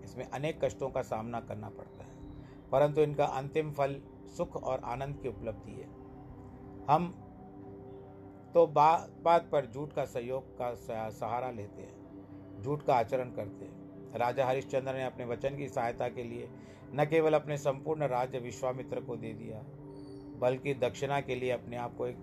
इसमें 0.05 0.25
अनेक 0.27 0.65
कष्टों 0.65 0.91
का 0.91 1.03
सामना 1.03 1.41
करना 1.41 1.69
पड़ता 1.69 2.05
है, 2.05 2.11
परंतु 2.73 3.01
इनका 3.01 3.25
अंतिम 3.25 3.73
फल 3.73 4.01
सुख 4.37 4.57
और 4.57 4.81
आनंद 4.85 5.19
की 5.19 5.29
उपलब्धि 5.29 5.73
है। 5.73 5.97
हम 6.89 7.09
तो 8.55 8.67
बात 8.67 9.11
बात 9.23 9.49
पर 9.53 9.67
झूठ 9.67 9.93
का 9.93 10.05
सहयोग 10.05 10.45
का 10.59 10.75
सहारा 11.11 11.51
लेते 11.51 11.83
हैं 11.83 12.63
झूठ 12.63 12.83
का 12.83 12.95
आचरण 12.95 13.31
करते 13.31 13.65
हैं। 13.65 14.19
राजा 14.19 14.47
हरिश्चंद्र 14.47 14.95
ने 14.95 15.05
अपने 15.05 15.25
वचन 15.25 15.57
की 15.57 15.69
सहायता 15.69 16.09
के 16.09 16.23
लिए 16.23 16.49
न 16.95 17.05
केवल 17.05 17.35
अपने 17.35 17.57
संपूर्ण 17.59 18.07
राज्य 18.07 18.39
विश्वामित्र 18.39 19.01
को 19.01 19.17
दे 19.17 19.33
दिया, 19.35 19.63
बल्कि 20.41 20.75
दक्षिणा 20.77 21.21
के 21.21 21.35
लिए 21.35 21.51
अपने 21.51 21.77
आप 21.77 21.97
को 21.97 22.07
एक 22.07 22.17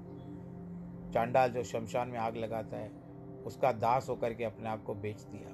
चांडाल 1.14 1.52
जो 1.52 1.64
शमशान 1.64 2.08
में 2.08 2.20
आग 2.20 2.38
लगाता 2.38 2.78
है, 2.78 2.92
उसका 3.46 3.72
दास 3.72 4.10
होकर 4.10 4.34
के 4.34 4.44
अपने 4.44 4.70
आप 4.70 4.84
को 4.84 4.94
बेच 4.96 5.22
दिया। 5.22 5.50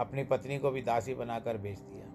अपनी 0.00 0.24
पत्नी 0.24 0.58
को 0.58 0.70
भी 0.70 0.82
दासी 0.82 1.14
बनाकर 1.14 1.58
बेच 1.58 1.78
दिया। 1.80 2.06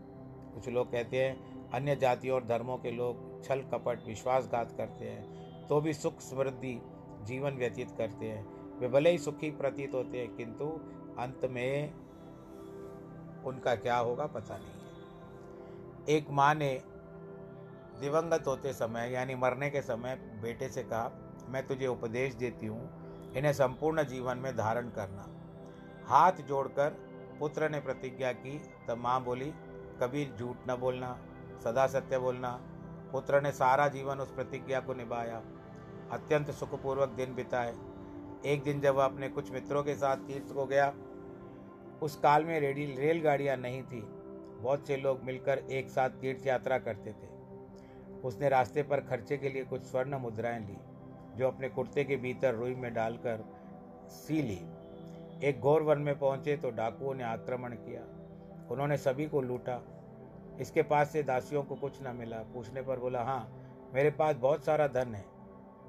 कुछ 0.53 0.67
लोग 0.69 0.91
कहते 0.91 1.25
हैं, 1.25 1.69
अन्य 1.69 1.95
जातियों 1.95 2.35
और 2.35 2.45
धर्मों 2.47 2.77
के 2.77 2.91
लोग 2.91 3.43
छल 3.43 3.61
कपट 3.71 4.07
विश्वासघात 4.07 4.73
करते 4.77 5.05
हैं 5.05 5.40
तो 5.69 5.81
भी 5.81 5.93
सुख 5.93 6.19
समृद्धि 6.19 6.81
जीवन 7.23 7.51
व्यतीत 7.51 7.91
करते 7.97 8.25
हैं। 8.25 8.79
वे 8.79 8.87
भले 8.87 9.11
ही 9.11 9.17
सुखी 9.17 9.51
प्रतीत 9.51 9.93
होते 9.93 10.17
हैं, 10.17 10.35
किंतु 10.35 10.65
अंत 11.19 11.45
में 11.45 11.93
उनका 13.43 13.75
क्या 13.75 13.97
होगा 13.97 14.25
पता 14.25 14.57
नहीं 14.57 14.67
है। 14.67 16.15
एक 16.15 16.29
माँ 16.29 16.53
ने 16.55 16.81
दिवंगत 17.99 18.47
होते 18.47 18.73
समय, 18.73 19.11
यानी 19.11 19.35
मरने 19.35 19.69
के 19.69 19.81
समय 19.81 20.15
बेटे 20.41 20.69
से 20.69 20.83
कहा, 20.83 21.11
मैं 21.49 21.67
तुझे 21.67 21.87
उपदेश 21.87 22.33
देती 22.33 22.65
हूँ, 22.65 23.33
इन्हें 23.33 23.53
संपूर्ण 23.53 24.03
जीवन 24.03 24.37
में 24.37 24.55
धारण 24.57 24.89
करना। 24.89 25.27
हाथ 26.05 26.41
जोड़कर 26.41 26.89
पुत्र 27.39 27.69
ने 27.69 27.79
प्रतिज्ञा 27.79 28.31
की, 28.31 28.57
तब 28.87 28.97
माँ 28.97 29.23
बोली 29.23 29.51
कभी 30.01 30.25
झूठ 30.39 30.69
न 30.69 30.75
बोलना, 30.75 31.17
सदा 31.63 31.87
सत्य 31.87 32.17
बोलना 32.19 32.59
पुत्र 33.11 33.41
ने 33.41 33.51
सारा 33.51 33.87
जीवन 33.87 34.19
उस 34.19 34.31
प्रतिज्ञा 34.31 34.79
को 34.79 34.93
निभाया। 34.93 35.41
अत्यंत 36.11 36.51
सुखपूर्वक 36.51 37.09
दिन 37.09 37.35
बिताए। 37.35 37.75
एक 38.45 38.63
दिन 38.63 38.81
जब 38.81 38.95
वह 38.95 39.05
अपने 39.05 39.29
कुछ 39.29 39.51
मित्रों 39.51 39.83
के 39.83 39.95
साथ 39.95 40.17
तीर्थ 40.17 40.53
को 40.53 40.65
गया, 40.65 40.93
उस 42.01 42.15
काल 42.15 42.45
में 42.45 42.59
रेडी 42.59 42.85
रेलगाड़ियाँ 42.85 43.57
नहीं 43.57 43.83
थी। 43.83 44.01
बहुत 44.61 44.87
से 44.87 44.97
लोग 44.97 45.23
मिलकर 45.23 45.57
एक 45.57 45.89
साथ 45.89 46.09
तीर्थ 46.09 46.47
यात्रा 46.47 46.77
करते 46.77 47.11
थे। 47.11 47.29
उसने 48.23 48.49
रास्ते 48.49 48.83
पर 48.83 48.99
खर्चे 48.99 49.37
के 49.37 49.49
लिए 49.49 49.63
कुछ 49.63 49.83
स्वर्ण 49.83 50.15
मुद्राएँ 50.15 50.59
ली, 50.59 50.77
जो 51.35 51.47
अपने 51.47 51.69
कुर्ते 51.69 52.03
के 52.03 52.15
भीतर 52.15 52.55
रुई 52.55 52.75
में 52.75 52.93
डालकर 52.93 53.45
सी 54.07 54.41
ली। 54.41 54.59
एक 55.47 55.59
घोर 55.59 55.81
वन 55.81 55.97
में 55.97 56.19
पहुँचे 56.19 56.57
तो 56.57 56.69
डाकुओं 56.69 57.13
ने 57.13 57.23
आक्रमण 57.23 57.71
किया। 57.71 58.01
उन्होंने 58.71 58.97
सभी 58.97 59.25
को 59.25 59.41
लूटा। 59.41 59.90
इसके 60.61 60.81
पास 60.83 61.09
से 61.09 61.23
दासियों 61.23 61.63
को 61.63 61.75
कुछ 61.75 62.01
न 62.03 62.15
मिला। 62.15 62.37
पूछने 62.53 62.81
पर 62.81 62.99
बोला 62.99 63.23
हाँ 63.23 63.91
मेरे 63.93 64.09
पास 64.11 64.35
बहुत 64.35 64.65
सारा 64.65 64.87
धन 64.87 65.15
है। 65.15 65.25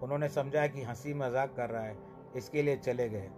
उन्होंने 0.02 0.28
समझा 0.28 0.66
कि 0.66 0.82
हँसी 0.82 1.14
मज़ाक 1.14 1.54
कर 1.56 1.70
रहा 1.70 1.82
है, 1.82 1.96
इसके 2.36 2.62
लिए 2.62 2.76
चले 2.76 3.08
गए। 3.08 3.28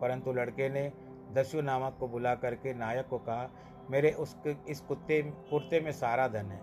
परंतु 0.00 0.32
लड़के 0.32 0.68
ने 0.68 0.92
दस्यु 1.32 1.62
नामक 1.62 1.96
को 2.00 2.08
बुला 2.08 2.34
करके 2.34 2.74
नायक 2.74 3.08
को 3.08 3.18
कहा, 3.18 3.48
मेरे 3.90 4.10
उस 4.10 4.36
इस 4.46 4.80
कुत्ते, 4.80 5.20
कुर्ते 5.22 5.80
में 5.80 5.92
सारा 5.92 6.28
धन 6.28 6.50
है। 6.50 6.60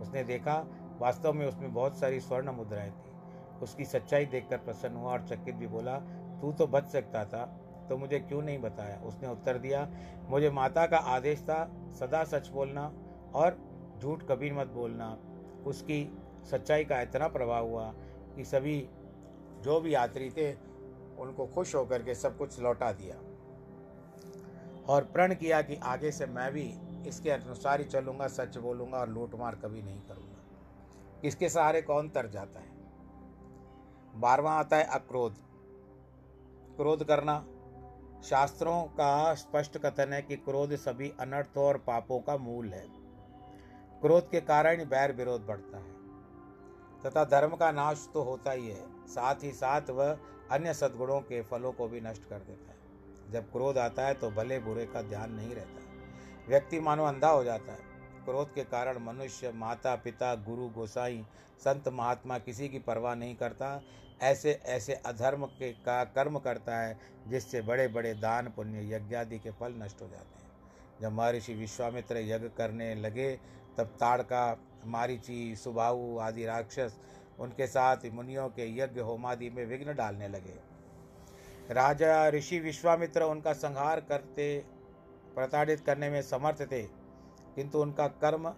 उसने 0.00 0.22
देखा, 0.24 0.54
वास्तव 0.98 1.32
में 1.32 1.46
उसमें 1.46 1.72
बहुत 1.74 1.98
सारी 1.98 2.20
स्वर्ण 2.20 2.52
मुद्राएँ 2.52 2.90
थी। 2.90 3.60
उसकी 3.62 3.84
सच्चाई 3.84 4.26
देखकर 4.26 4.56
प्रसन्न 4.58 4.96
हुआ 4.96 5.12
और 5.12 5.26
चकित 5.26 5.54
भी 5.54 5.66
बोला, 5.66 5.96
तू 6.40 6.52
तो 6.52 6.66
बच 6.66 6.88
सकता 6.88 7.24
था 7.24 7.44
तो 7.88 7.96
मुझे 7.96 8.18
क्यों 8.20 8.40
नहीं 8.42 8.58
बताया? 8.58 8.96
उसने 9.00 9.28
उत्तर 9.28 9.58
दिया, 9.58 9.88
मुझे 10.28 10.50
माता 10.50 10.86
का 10.86 10.96
आदेश 10.96 11.40
था, 11.40 11.64
सदा 12.00 12.22
सच 12.24 12.48
बोलना 12.48 12.86
और 13.34 13.58
झूठ 14.02 14.22
कभी 14.22 14.50
मत 14.50 14.66
बोलना। 14.66 15.18
उसकी 15.66 16.18
सच्चाई 16.50 16.84
का 16.84 17.00
इतना 17.00 17.28
प्रभाव 17.28 17.68
हुआ 17.68 17.92
कि 18.36 18.44
सभी 18.44 18.88
जो 19.60 19.80
भी 19.80 19.94
यात्री 19.94 20.30
थे, 20.30 20.52
उनको 21.18 21.46
खुश 21.46 21.74
होकर 21.74 22.02
के 22.02 22.14
सब 22.14 22.38
कुछ 22.38 22.60
लौटा 22.60 22.92
दिया। 22.92 23.16
और 24.88 25.04
प्रण 25.04 25.34
किया 25.34 25.62
कि 25.62 25.76
आगे 25.76 26.12
से 26.12 26.26
मैं 26.26 26.52
भी 26.52 26.74
इसके 27.08 27.30
अनुसार 27.30 27.80
ही 27.80 27.86
चलूँगा, 27.86 28.28
सच 28.28 28.56
बोलूँगा 28.56 28.98
और 28.98 29.08
लूटमार 29.08 29.54
कभी 29.54 29.82
नहीं 29.82 30.00
करूँगा। 30.00 30.42
इसके 31.24 31.48
सहारे 31.48 31.82
कौन 31.82 32.08
तर 32.08 32.26
जाता 32.26 32.60
है? 32.60 32.72
बारवा 34.14 34.52
आता 34.52 34.76
है 34.76 34.84
अक्रोध। 34.84 35.34
क्रोध 36.76 37.04
करना। 37.04 37.46
शास्त्रों 38.24 38.82
का 38.82 39.34
स्पष्ट 39.34 39.78
कथन 39.78 40.12
है 40.12 40.22
कि 40.22 40.36
क्रोध 40.36 40.76
सभी 40.76 41.12
अनर्थों 41.20 41.64
और 41.64 41.78
पापों 41.78 42.20
का 42.20 42.36
मूल 42.36 42.68
है। 42.68 43.01
क्रोध 44.02 44.30
के 44.30 44.40
कारण 44.40 44.78
ही 44.78 44.84
बैर 44.84 45.12
विरोध 45.12 45.46
बढ़ता 45.46 45.78
है। 45.78 45.90
तथा 47.02 47.24
धर्म 47.24 47.56
का 47.56 47.70
नाश 47.72 48.08
तो 48.14 48.22
होता 48.22 48.50
ही 48.50 48.68
है, 48.68 49.06
साथ 49.06 49.42
ही 49.42 49.52
साथ 49.52 49.90
वह 49.90 50.18
अन्य 50.50 50.74
सद्गुणों 50.74 51.20
के 51.20 51.42
फलों 51.42 51.72
को 51.72 51.88
भी 51.88 52.00
नष्ट 52.00 52.24
कर 52.24 52.38
देता 52.38 52.70
है। 52.70 53.32
जब 53.32 53.50
क्रोध 53.52 53.78
आता 53.78 54.06
है 54.06 54.14
तो 54.14 54.30
भले 54.30 54.58
बुरे 54.58 54.86
का 54.86 55.02
ध्यान 55.02 55.32
नहीं 55.32 55.54
रहता 55.54 55.80
व्यक्ति 56.48 56.80
मानो 56.80 57.04
अंधा 57.04 57.28
हो 57.28 57.44
जाता 57.44 57.72
है। 57.72 57.90
क्रोध 58.24 58.52
के 58.54 58.64
कारण 58.64 58.98
मनुष्य 58.98 59.52
माता 59.54 59.94
पिता 59.96 60.34
गुरु, 60.34 60.68
गोसाई, 60.68 61.24
संत, 61.60 61.88
महात्मा 61.88 62.38
किसी 62.38 62.68
की 62.68 62.78
परवाह 62.78 63.14
नहीं 63.14 63.36
करता। 63.36 63.80
ऐसे 64.22 64.52
ऐसे 64.66 64.94
अधर्म 65.06 65.46
के 65.46 65.72
का 65.72 66.02
कर्म 66.04 66.38
करता 66.38 66.76
है, 66.76 66.98
जिससे 67.28 67.62
बड़े 67.62 67.88
बड़े 67.88 68.14
दान, 68.14 68.48
पुण्य, 68.48 68.94
यज्ञ 68.94 69.16
आदि 69.16 69.38
के 69.38 69.50
फल 69.50 69.72
नष्ट 69.74 70.02
हो 70.02 70.08
जाते 70.08 70.44
हैं। 70.44 70.50
जब 71.00 71.12
महर्षि 71.12 71.54
विश्वामित्र 71.54 72.16
यज्ञ 72.16 72.48
करने 72.48 72.94
लगे 72.94 73.38
तब 73.78 73.86
ताड़का, 74.00 74.56
मारीची, 74.86 75.56
सुबाहु 75.56 76.18
आदि 76.18 76.44
राक्षस 76.46 76.98
उनके 77.40 77.66
साथ 77.66 77.96
मुनियों 78.12 78.48
के 78.48 78.66
यज्ञ 78.78 79.00
होमादि 79.00 79.50
में 79.50 79.64
विघ्न 79.66 79.94
डालने 79.94 80.28
लगे। 80.28 80.58
राजा 81.70 82.28
ऋषि 82.28 82.58
विश्वामित्र 82.58 83.22
उनका 83.22 83.52
संहार 83.52 84.00
करते, 84.00 84.64
प्रताड़ित 85.34 85.80
करने 85.80 86.10
में 86.10 86.20
समर्थ 86.22 86.62
थे, 86.62 86.82
किंतु 87.56 87.78
उनका 87.78 88.06
कर्म 88.20 88.48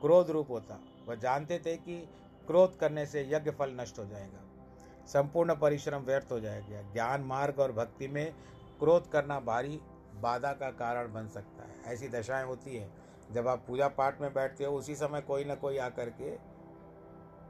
क्रोध 0.00 0.30
रूप 0.30 0.50
होता। 0.50 0.78
वह 1.06 1.14
जानते 1.14 1.58
थे 1.58 1.76
कि 1.76 1.98
क्रोध 2.46 2.78
करने 2.78 3.06
से 3.06 3.22
यज्ञ 3.30 3.50
फल 3.50 3.76
नष्ट 3.80 3.98
हो 3.98 4.04
जाएगा, 4.04 4.40
संपूर्ण 5.06 5.54
परिश्रम 5.54 6.02
व्यर्थ 6.02 6.32
हो 6.32 6.40
जाएगा। 6.40 6.82
ज्ञान 6.92 7.20
मार्ग 7.20 7.58
और 7.60 7.72
भक्ति 7.72 8.08
में 8.08 8.32
क्रोध 8.78 9.10
करना 9.10 9.38
भारी 9.40 9.80
बाधा 10.14 10.52
का 10.52 10.70
कारण 10.70 11.12
बन 11.12 11.28
सकता 11.28 11.64
है। 11.64 11.94
ऐसी 11.94 12.08
दशाएँ 12.08 12.44
होती 12.44 12.76
है। 12.76 12.90
जब 13.30 13.48
आप 13.48 13.62
पूजा 13.66 13.88
पाठ 13.88 14.20
में 14.20 14.32
बैठते 14.34 14.64
हो, 14.64 14.76
उसी 14.76 14.96
समय 14.96 15.20
कोई 15.20 15.44
ना 15.44 15.54
कोई 15.54 15.78
आकर 15.78 16.10
के 16.10 16.36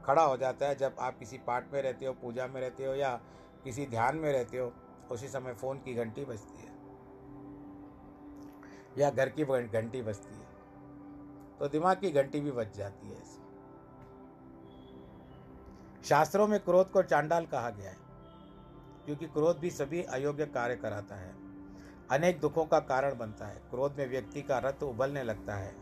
खड़ा 0.03 0.23
हो 0.23 0.37
जाता 0.37 0.67
है। 0.67 0.75
जब 0.75 0.95
आप 0.99 1.17
किसी 1.19 1.37
पाठ 1.37 1.73
में 1.73 1.81
रहते 1.81 2.05
हो, 2.05 2.13
पूजा 2.13 2.47
में 2.47 2.61
रहते 2.61 2.85
हो 2.85 2.93
या 2.95 3.15
किसी 3.63 3.85
ध्यान 3.85 4.15
में 4.15 4.31
रहते 4.33 4.57
हो, 4.57 4.73
उसी 5.11 5.27
समय 5.27 5.53
फ़ोन 5.53 5.77
की 5.77 5.93
घंटी 5.93 6.25
बजती 6.25 6.61
है। 6.61 6.71
या 8.97 9.09
घर 9.11 9.29
की 9.29 9.43
घंटी 9.67 10.01
बजती 10.01 10.35
है। 10.35 10.47
तो 11.59 11.67
दिमाग 11.67 11.97
की 11.97 12.11
घंटी 12.11 12.39
भी 12.39 12.51
बज 12.51 12.73
जाती 12.73 13.09
है 13.09 13.15
ऐसे। 13.15 13.41
शास्त्रों 16.03 16.47
में 16.47 16.59
क्रोध 16.59 16.91
को 16.91 17.03
चांडाल 17.03 17.45
कहा 17.45 17.69
गया 17.69 17.89
है, 17.89 17.97
क्योंकि 19.05 19.27
क्रोध 19.27 19.59
भी 19.59 19.69
सभी 19.71 20.03
अयोग्य 20.03 20.45
कार्य 20.45 20.75
कराता 20.75 21.15
है। 21.15 21.42
अनेक 22.13 22.39
दुखों 22.39 22.65
का 22.65 22.79
कारण 22.79 23.17
बनता 23.17 23.45
है। 23.45 23.55
क्रोध 23.69 23.95
में 23.97 24.09
व्यक्ति 24.09 24.41
का 24.41 24.57
रथ 24.59 24.83
उबलने 24.83 25.23
लगता 25.23 25.55
है। 25.55 25.73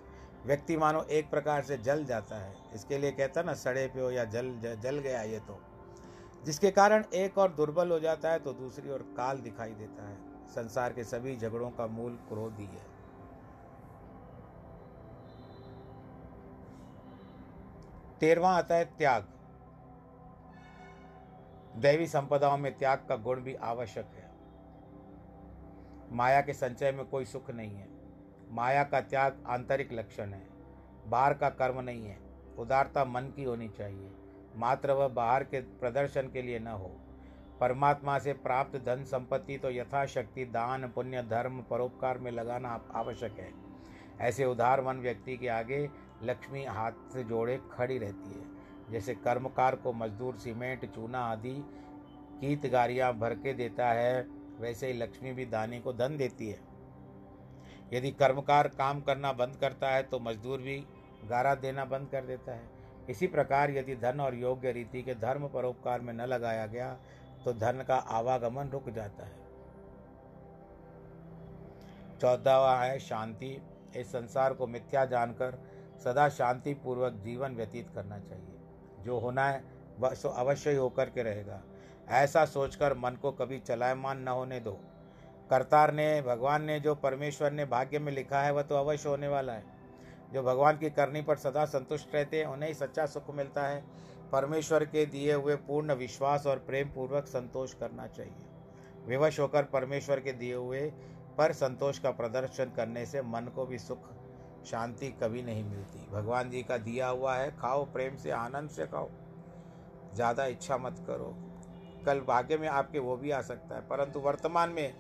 व्यक्ति 0.46 0.78
मानो 0.78 1.02
एक 1.04 1.30
प्रकार 1.30 1.64
से 1.64 1.78
जल 1.78 2.04
जाता 2.06 2.36
है। 2.36 2.56
इसके 2.74 2.98
लिए 2.98 3.12
कहता 3.12 3.42
ना, 3.42 3.54
सड़े 3.54 3.88
पे 3.88 4.02
हो 4.02 4.12
या 4.12 4.24
जल 4.26 4.54
जल 4.84 5.00
गया 5.00 5.22
ये 5.22 5.40
तो। 5.40 5.60
जिसके 6.46 6.72
कारण 6.72 7.04
एक 7.14 7.38
और 7.38 7.52
दुर्बल 7.52 7.92
हो 7.92 8.00
जाता 8.00 8.32
है 8.32 8.40
तो 8.40 8.54
दूसरी 8.54 8.90
ओर 8.90 9.02
काल 9.18 9.38
दिखाई 9.38 9.72
देता 9.72 10.08
है। 10.10 10.18
संसार 10.48 10.94
के 10.94 11.04
सभी 11.04 11.36
झगड़ों 11.38 11.70
का 11.70 11.88
मूल 11.88 12.16
क्रोध 12.28 12.58
ही 12.58 12.66
है। 12.66 12.90
तेरवा 18.20 18.50
आता 18.50 18.76
है 18.76 18.86
त्याग। 18.98 19.28
दैवी 21.76 22.08
संपदाओं 22.08 22.58
में 22.58 22.78
त्याग 22.78 23.06
का 23.10 23.16
गुण 23.16 23.42
भी 23.42 23.54
आवश्यक 23.56 24.06
है। 24.06 24.21
माया 26.12 26.42
के 26.42 26.54
संचय 26.54 26.92
में 26.92 27.06
कोई 27.06 27.26
सुख 27.26 27.52
नहीं 27.52 27.76
है। 27.76 27.88
माया 28.52 28.84
का 28.84 29.02
त्याग 29.02 29.44
आंतरिक 29.48 29.94
लक्षण 29.94 30.34
है। 30.34 30.48
बाहर 31.08 31.34
का 31.34 31.50
कर्म 31.50 31.82
नहीं 31.82 32.08
है। 32.08 32.20
उदारता 32.58 33.06
मन 33.06 33.22
की 33.22 33.44
होनी 33.44 33.70
चाहिए। 33.70 34.12
मात्र 34.56 34.92
वह 34.92 35.08
बाहर 35.08 35.44
के 35.44 35.62
प्रदर्शन 35.62 36.22
के 36.22 36.42
लिए 36.42 36.60
न 36.60 36.68
हो। 36.68 36.92
परमात्मा 37.60 38.20
से 38.20 38.34
प्राप्त 38.34 38.78
धन 38.78 39.04
संपत्ति 39.04 39.58
तो 39.58 39.72
यथाशक्ति, 39.72 40.46
दान, 40.46 40.88
पुण्य, 40.88 41.24
धर्म, 41.24 41.62
परोपकार 41.62 42.18
में 42.18 42.32
लगाना 42.32 42.86
आवश्यक 42.96 43.40
है। 43.40 43.52
ऐसे 44.22 44.46
उदार 44.46 44.82
मन 44.82 44.96
व्यक्ति 44.96 45.38
के 45.38 45.48
आगे 45.48 45.90
लक्ष्मी 46.24 46.66
हाथ 46.66 46.92
से 47.14 47.24
जोड़े 47.24 47.60
खड़ी 47.72 47.98
रहती 47.98 48.30
है। 48.30 48.46
जैसे 48.92 49.16
कर्मकार 49.16 49.76
को 49.76 49.94
मजदूर, 49.94 50.36
सीमेंट, 50.36 50.96
चूना 50.96 51.20
आदि, 51.20 51.66
कीत 52.42 52.66
गारियाँ 52.66 53.14
भर 53.14 53.36
के 53.36 53.54
देता 53.54 53.92
है। 53.92 54.41
वैसे 54.62 54.88
ही 54.88 54.94
लक्ष्मी 54.94 55.32
भी 55.34 55.46
दानी 55.46 55.80
को 55.80 55.94
धन 55.94 56.18
देती 56.18 56.50
है। 56.50 56.60
यदि 57.94 58.12
कर्मकार 58.12 58.68
काम 58.68 59.02
करना 59.02 59.32
बंद 59.34 59.56
करता 59.56 59.90
है 59.90 60.04
तो 60.04 60.20
मजदूर 60.20 60.60
भी 60.60 60.78
गारा 61.30 61.56
देना 61.56 61.86
बंद 61.86 62.10
कर 62.10 62.26
देता 62.26 62.54
है। 62.54 62.70
इसी 63.10 63.28
प्रकार 63.28 63.72
यदि 63.72 63.96
धन 63.96 64.20
और 64.20 64.36
योग्य 64.36 64.72
रीति 64.72 65.02
के 65.02 65.16
धर्म 65.16 65.48
परोपकार 65.48 66.02
में 66.02 66.14
न 66.14 66.22
लगाया 66.22 66.66
गया 66.66 66.94
तो 67.46 67.54
धन 67.54 67.84
का 67.88 67.96
आवागमन 67.96 68.70
रुक 68.70 68.90
जाता 68.90 69.26
है। 69.26 69.40
चौदहवा 72.20 72.76
है 72.76 73.00
शांति। 73.00 73.62
इस 73.98 74.12
संसार 74.12 74.54
को 74.54 74.68
मिथ्या 74.68 75.06
जानकर 75.06 75.58
सदा 76.04 76.28
शांति 76.30 76.74
पूर्वक 76.74 77.14
जीवन 77.14 77.56
व्यतीत 77.56 77.90
करना 77.90 78.20
चाहिए। 78.20 79.04
जो 79.04 79.20
होना 79.20 79.48
है, 79.50 79.64
वह 80.00 80.14
सो 80.14 80.30
अवश्य 80.30 80.76
होकर 80.76 81.10
के 81.10 81.24
रहेगा। 81.24 81.62
ऐसा 82.08 82.46
सोचकर 82.46 82.94
मन 82.94 83.18
को 83.22 83.32
कभी 83.32 83.60
चलायमान 83.60 84.22
न 84.22 84.28
होने 84.28 84.60
दो। 84.60 84.80
करतार 85.50 85.94
ने, 85.94 86.22
भगवान 86.22 86.64
ने, 86.64 86.80
जो 86.80 86.96
परमेश्वर 86.96 87.52
ने 87.52 87.66
भाग्य 87.66 88.00
में 88.00 88.12
लिखा 88.12 88.42
है, 88.42 88.52
वह 88.54 88.62
तो 88.62 88.76
अवश्य 88.76 89.10
होने 89.10 89.28
वाला 89.28 89.54
है। 89.54 89.64
जो 90.34 90.44
भगवान 90.44 90.78
की 90.78 90.90
करनी 90.90 91.22
पर 91.22 91.36
सदा 91.36 91.66
संतुष्ट 91.66 92.16
रहते 92.16 92.40
हैं, 92.40 92.46
उन्हें 92.46 92.70
ही 92.70 92.76
सच्चा 92.76 93.06
सुख 93.06 93.36
मिलता 93.36 93.68
है। 93.68 93.84
परमेश्वर 94.32 94.86
के 94.86 95.06
दिए 95.06 95.34
हुए 95.34 95.56
पूर्ण 95.56 95.94
विश्वास 95.94 96.46
और 96.46 96.58
प्रेम 96.58 96.88
पूर्वक 96.88 97.26
संतोष 97.26 97.74
करना 97.74 98.08
चाहिए। 98.08 98.48
विवश 99.06 99.40
होकर 99.40 99.64
परमेश्वर 99.64 100.20
के 100.20 100.32
दिए 100.32 100.54
हुए 100.54 100.82
पर 101.38 101.54
संतोष 101.54 102.00
का 102.00 102.12
प्रदर्शन 102.12 102.72
करने 102.76 103.06
से 103.06 103.22
मन 103.22 103.52
को 103.56 103.66
भी 103.66 103.80
सुख, 103.80 104.10
शांति 104.66 105.10
कभी 105.24 105.42
नहीं 105.42 105.64
मिलती। 105.64 106.08
भगवान 106.12 106.50
जी 106.50 106.64
का 106.64 106.78
दिया 106.78 107.08
हुआ 107.08 107.36
है, 107.36 107.52
खाओ 107.52 107.86
प्रेम 107.86 108.16
से, 108.16 108.32
आनंद 108.32 108.70
से 108.70 108.86
खाओ। 108.86 109.10
ज़्यादा 110.16 110.46
इच्छा 110.46 110.78
मत 110.78 111.04
करो। 111.08 111.36
कल 112.06 112.20
भाग्य 112.20 112.58
में 112.58 112.68
आपके 112.70 113.00
वो 113.00 113.16
भी 113.18 113.32
आ 113.32 113.42
सकता 113.42 113.76
है, 113.76 113.82
परंतु 113.82 114.20
वर्तमान 114.20 114.70
में 114.70 114.94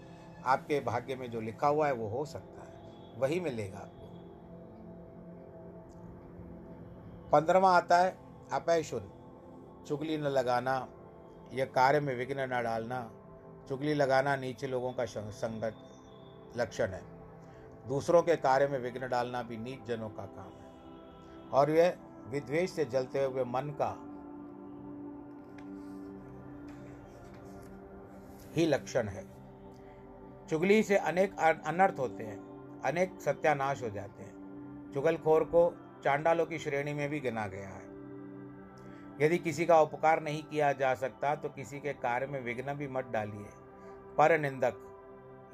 आपके 0.45 0.79
भाग्य 0.79 1.15
में 1.15 1.29
जो 1.31 1.41
लिखा 1.41 1.67
हुआ 1.67 1.87
है 1.87 1.93
वो 1.93 2.07
हो 2.09 2.25
सकता 2.25 2.61
है, 2.61 3.19
वही 3.19 3.39
मिलेगा 3.39 3.77
आपको। 3.77 4.09
पंद्रवा 7.31 7.71
आता 7.71 7.97
है 7.97 8.17
अपय 8.51 8.83
चुगली 9.87 10.17
न 10.17 10.21
लगाना 10.21 10.87
यह 11.53 11.65
कार्य 11.65 11.99
में 11.99 12.15
विघ्न 12.15 12.39
न 12.43 12.61
डालना, 12.63 13.09
चुगली 13.69 13.93
लगाना 13.93 14.35
नीचे 14.35 14.67
लोगों 14.67 14.91
का 14.93 15.05
संगत 15.05 15.75
लक्षण 16.57 16.87
है। 16.87 17.01
दूसरों 17.87 18.21
के 18.23 18.35
कार्य 18.35 18.67
में 18.67 18.77
विघ्न 18.79 19.07
डालना 19.09 19.41
भी 19.43 19.57
नीच 19.57 19.85
जनों 19.87 20.09
का 20.09 20.25
काम 20.27 20.51
है। 20.51 21.49
और 21.51 21.69
यह 21.69 21.93
विद्वेश 22.27 22.71
से 22.71 22.85
जलते 22.85 23.23
हुए 23.23 23.43
मन 23.43 23.69
का 23.81 23.91
ही 28.55 28.65
लक्षण 28.65 29.07
है। 29.07 29.25
चुगली 30.49 30.81
से 30.83 30.97
अनेक 30.97 31.39
अनर्थ 31.39 31.99
होते 31.99 32.23
हैं, 32.23 32.81
अनेक 32.81 33.19
सत्यानाश 33.21 33.83
हो 33.83 33.89
जाते 33.89 34.23
हैं। 34.23 34.91
चुगलखोर 34.93 35.43
को 35.45 35.63
चांडालों 36.03 36.45
की 36.45 36.59
श्रेणी 36.59 36.93
में 36.93 37.09
भी 37.09 37.19
गिना 37.19 37.47
गया 37.47 37.69
है। 37.69 37.89
यदि 39.21 39.37
किसी 39.37 39.65
का 39.65 39.79
उपकार 39.81 40.21
नहीं 40.23 40.43
किया 40.43 40.71
जा 40.73 40.93
सकता 40.95 41.35
तो 41.35 41.49
किसी 41.49 41.79
के 41.79 41.93
कार्य 41.95 42.27
में 42.27 42.41
विघ्न 42.41 42.73
भी 42.73 42.87
मत 42.87 43.05
डालिए। 43.05 43.49
पर 44.17 44.37
निंदक, 44.39 44.77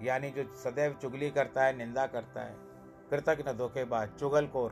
यानी 0.02 0.30
जो 0.30 0.44
सदैव 0.56 0.94
चुगली 0.94 1.30
करता 1.30 1.64
है, 1.64 1.76
निंदा 1.78 2.06
करता 2.08 2.42
है 2.42 2.56
कृतज्ञ 3.12 3.52
धोखेबाज 3.54 4.10
चुगलखोर, 4.10 4.72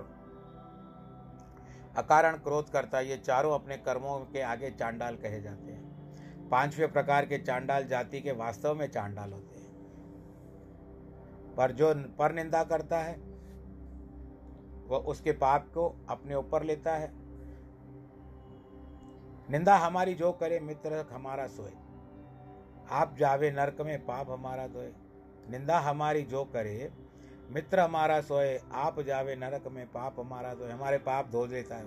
अकारण 1.97 2.37
क्रोध 2.37 2.69
करता 2.69 2.97
है, 2.97 3.09
ये 3.09 3.17
चारों 3.17 3.53
अपने 3.53 3.77
कर्मों 3.77 4.19
के 4.25 4.41
आगे 4.43 4.71
चांडाल 4.71 5.15
कहे 5.15 5.41
जाते 5.41 5.71
हैं। 5.71 5.74
पाँचवें 6.51 6.91
प्रकार 6.91 7.25
के 7.25 7.37
चांडाल 7.37 7.87
जाति 7.87 8.21
के 8.21 8.31
वास्तव 8.31 8.75
में 8.75 8.87
चांडाल 8.87 9.33
होते 9.33 9.59
हैं। 9.59 9.65
पर 11.55 11.71
जो 11.71 11.93
पर 12.19 12.31
निंदा 12.31 12.63
करता 12.63 12.99
है 12.99 13.15
वह 14.87 14.97
उसके 14.97 15.31
पाप 15.31 15.67
को 15.73 16.05
अपने 16.09 16.35
ऊपर 16.35 16.63
लेता 16.63 16.95
है। 16.95 17.09
निंदा 19.49 19.77
हमारी 19.77 20.13
जो 20.13 20.31
करे, 20.31 20.59
मित्र 20.59 21.05
हमारा 21.11 21.47
सोए। 21.47 21.71
आप 22.91 23.15
जावे 23.19 23.51
नरक 23.51 23.81
में, 23.81 24.05
पाप 24.05 24.29
हमारा 24.29 24.67
धोए 24.67 24.93
निंदा 25.49 25.79
हमारी 25.79 26.23
जो 26.23 26.43
करे, 26.43 26.91
मित्र 27.51 27.79
हमारा 27.79 28.21
सोए। 28.21 28.59
आप 28.73 28.99
जावे 28.99 29.35
नरक 29.35 29.67
में, 29.67 29.87
पाप 29.87 30.19
हमारा 30.19 30.53
धोए 30.53 30.71
हमारे 30.71 30.97
पाप 30.97 31.29
धो 31.29 31.47
देता 31.47 31.75
है 31.75 31.85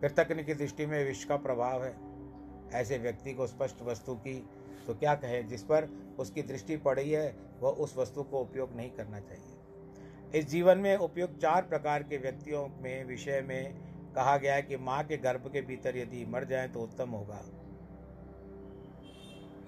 कृतज्ञ 0.00 0.42
की 0.42 0.54
दृष्टि 0.54 0.86
में 0.86 1.04
विश्व 1.04 1.28
का 1.28 1.36
प्रभाव 1.36 1.84
है। 1.84 2.13
ऐसे 2.74 2.98
व्यक्ति 2.98 3.32
को 3.34 3.46
स्पष्ट 3.46 3.82
वस्तु 3.82 4.14
की 4.16 4.34
तो 4.86 4.94
क्या 4.94 5.14
कहे, 5.14 5.42
जिस 5.42 5.62
पर 5.62 5.88
उसकी 6.18 6.42
दृष्टि 6.42 6.76
पड़ी 6.76 7.10
है, 7.10 7.34
वह 7.60 7.70
उस 7.70 7.96
वस्तु 7.96 8.22
को 8.22 8.40
उपयोग 8.40 8.74
नहीं 8.76 8.90
करना 8.90 9.20
चाहिए। 9.20 10.38
इस 10.38 10.48
जीवन 10.48 10.78
में 10.78 10.96
उपयोग 10.96 11.38
चार 11.38 11.62
प्रकार 11.62 12.02
के 12.02 12.16
व्यक्तियों 12.16 12.66
में, 12.82 13.04
विषय 13.04 13.40
में 13.40 13.74
कहा 14.14 14.36
गया 14.36 14.54
है 14.54 14.62
कि 14.62 14.76
माँ 14.76 15.02
के 15.04 15.16
गर्भ 15.16 15.50
के 15.52 15.60
भीतर 15.62 15.96
यदि 15.96 16.24
मर 16.26 16.44
जाए 16.44 16.68
तो 16.68 16.80
उत्तम 16.80 17.10
होगा। 17.10 17.40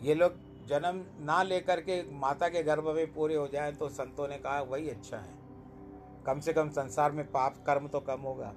ये 0.03 0.15
लोग 0.15 0.35
जन्म 0.69 1.05
ना 1.21 1.43
लेकर 1.43 1.81
के 1.81 2.03
माता 2.13 2.49
के 2.49 2.63
गर्भ 2.63 2.89
में 2.89 3.13
पूरे 3.15 3.35
हो 3.35 3.49
जाए 3.49 3.73
तो 3.73 3.89
संतों 3.89 4.29
ने 4.29 4.39
कहा, 4.39 4.61
वही 4.61 4.89
अच्छा 4.89 5.17
है। 5.17 5.35
कम 6.27 6.41
से 6.41 6.53
कम 6.53 6.71
संसार 6.71 7.13
में 7.13 7.25
पाप 7.33 7.65
कर्म 7.67 7.89
तो 7.89 8.01
कम 8.01 8.21
होगा। 8.21 8.55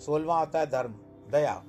सोलवा 0.00 0.38
होता 0.38 0.58
है 0.58 0.66
धर्म, 0.66 0.94
दया। 1.30 1.62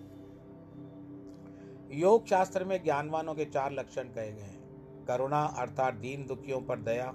योग 1.91 2.25
शास्त्र 2.25 2.63
में 2.63 2.84
ज्ञानवानों 2.84 3.36
के 3.36 3.45
चार 3.45 3.71
लक्षण 3.71 4.04
कहे 4.04 4.32
गए 4.32 4.41
हैं। 4.41 4.60
करुणा 5.06 5.45
अर्थात 5.45 5.93
दीन 5.93 6.25
दुखियों 6.25 6.62
पर 6.62 6.80
दया, 6.80 7.13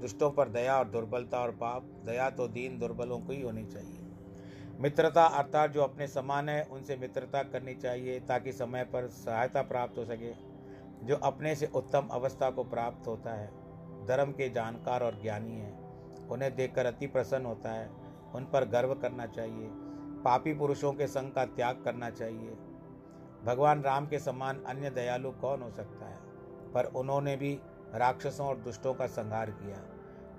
दुष्टों 0.00 0.30
पर 0.30 0.48
दया 0.48 0.78
और 0.78 0.88
दुर्बलता 0.88 1.40
और 1.40 1.50
पाप। 1.50 1.82
दया 1.82 2.30
तो 2.30 2.48
दीन 2.48 2.78
दुर्बलों 2.78 3.20
को 3.20 3.32
ही 3.32 3.42
होनी 3.42 3.64
चाहिए। 3.64 4.00
मित्रता 4.80 5.24
अर्थात 5.24 5.70
जो 5.70 5.82
अपने 5.82 6.06
समान 6.06 6.48
है, 6.48 6.64
उनसे 6.64 6.96
मित्रता 6.96 7.42
करनी 7.42 7.74
चाहिए 7.74 8.20
ताकि 8.20 8.52
समय 8.52 8.84
पर 8.84 9.08
सहायता 9.08 9.62
प्राप्त 9.62 9.98
हो 9.98 10.04
सके। 10.04 10.34
जो 11.06 11.16
अपने 11.16 11.54
से 11.54 11.66
उत्तम 11.66 12.08
अवस्था 12.10 12.50
को 12.50 12.64
प्राप्त 12.64 13.06
होता 13.06 13.32
है, 13.32 13.46
धर्म 14.06 14.32
के 14.32 14.50
जानकार 14.50 15.02
और 15.02 15.22
ज्ञानी 15.22 15.52
हैं। 15.52 15.80
उन्हें 16.28 16.56
देखकर 16.56 16.86
अति 16.86 17.06
प्रसन्न 17.06 17.46
होता 17.46 17.72
है। 17.72 17.90
उन 18.34 18.44
पर 18.44 18.64
गर्व 18.64 18.94
करना 18.94 19.26
चाहिए। 19.26 19.68
पापी 20.24 20.54
पुरुषों 20.54 20.92
के 20.92 21.06
संग 21.06 21.32
का 21.32 21.44
त्याग 21.44 21.82
करना 21.84 22.10
चाहिए। 22.10 22.56
भगवान 23.44 23.82
राम 23.82 24.06
के 24.06 24.18
समान 24.18 24.62
अन्य 24.66 24.90
दयालु 24.90 25.30
कौन 25.30 25.62
हो 25.62 25.70
सकता 25.70 26.06
है? 26.06 26.18
पर 26.72 26.84
उन्होंने 26.96 27.36
भी 27.36 27.58
राक्षसों 27.94 28.46
और 28.46 28.56
दुष्टों 28.56 28.94
का 28.94 29.06
संहार 29.06 29.50
किया। 29.52 29.76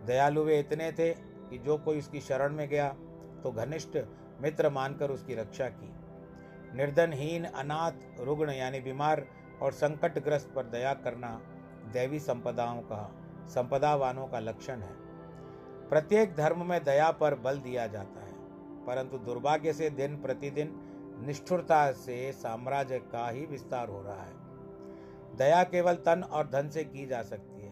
दयालु 0.05 0.43
वे 0.43 0.59
इतने 0.59 0.91
थे 0.91 1.09
कि 1.49 1.57
जो 1.57 1.77
कोई 1.77 1.99
उसकी 1.99 2.21
शरण 2.21 2.53
में 2.53 2.67
गया 2.69 2.89
तो 3.43 3.51
घनिष्ठ 3.51 3.97
मित्र 4.41 4.69
मानकर 4.69 5.11
उसकी 5.11 5.35
रक्षा 5.35 5.67
की। 5.69 5.89
निर्धनहीन, 6.75 7.45
अनाथ, 7.45 7.91
रुग्ण 8.19 8.49
यानी 8.49 8.79
बीमार 8.79 9.25
और 9.61 9.71
संकटग्रस्त 9.71 10.51
पर 10.55 10.65
दया 10.65 10.93
करना 10.93 11.29
दैवी 11.93 12.19
संपदाओं 12.19 12.81
का, 12.81 13.11
संपदावानों 13.47 14.27
का 14.27 14.39
लक्षण 14.39 14.81
है। 14.81 14.93
प्रत्येक 15.89 16.35
धर्म 16.35 16.65
में 16.65 16.83
दया 16.83 17.11
पर 17.11 17.35
बल 17.35 17.59
दिया 17.59 17.87
जाता 17.87 18.19
है, 18.19 18.33
परंतु 18.85 19.17
दुर्भाग्य 19.17 19.73
से 19.73 19.89
दिन 19.89 20.15
प्रतिदिन 20.21 20.67
निष्ठुरता 21.21 21.91
से 21.91 22.31
साम्राज्य 22.31 22.99
का 22.99 23.29
ही 23.29 23.45
विस्तार 23.45 23.89
हो 23.89 24.01
रहा 24.01 24.21
है। 24.21 24.33
दया 25.35 25.63
केवल 25.63 25.93
तन 25.93 26.23
और 26.23 26.47
धन 26.47 26.69
से 26.69 26.83
की 26.83 27.05
जा 27.05 27.21
सकती 27.21 27.61
है। 27.61 27.71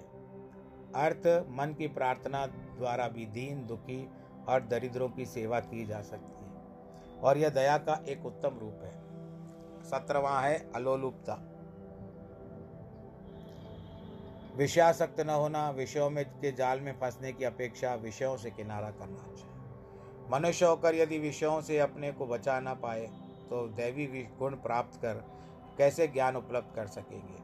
अर्थ, 0.96 1.46
मन 1.50 1.76
की 1.78 1.88
प्रार्थना 1.88 2.46
द्वारा 2.48 3.08
भी 3.08 3.26
दीन, 3.26 3.68
दुखी 3.68 4.10
और 4.50 4.68
दरिद्रों 4.68 5.10
की 5.10 5.26
सेवा 5.26 5.60
की 5.60 5.86
जा 5.86 6.02
सकती 6.02 6.46
है। 6.46 6.50
और 7.20 7.38
यह 7.38 7.50
दया 7.50 7.78
का 7.78 8.04
एक 8.10 8.26
उत्तम 8.26 8.60
रूप 8.60 8.80
है। 8.84 9.10
सत्रवा 9.84 10.40
है 10.40 10.72
अलोलुपता। 10.76 11.34
विषयासक्त 14.58 15.20
न 15.20 15.30
होना, 15.30 15.70
विषयों 15.70 16.10
में 16.10 16.26
के 16.26 16.52
जाल 16.52 16.80
में 16.80 17.00
फंसने 17.00 17.34
की 17.34 17.44
अपेक्षा 17.44 17.96
विषयों 17.96 18.38
से 18.38 18.52
किनारा 18.52 18.92
करना 18.92 19.36
चाहिए 19.36 19.46
मनुष्य 20.32 20.66
होकर 20.66 20.96
यदि 20.96 21.20
विषयों 21.20 21.62
से 21.62 21.80
अपने 21.80 22.12
को 22.12 22.26
बचा 22.26 22.60
ना 22.60 22.74
पाए 22.74 23.29
तो 23.50 23.68
दैवी 23.68 24.06
गुण 24.40 24.56
प्राप्त 24.56 25.02
कर 25.02 25.14
कैसे 25.78 26.08
ज्ञान 26.08 26.36
उपलब्ध 26.36 26.76
कर 26.76 26.88
सकेंगे? 26.88 27.38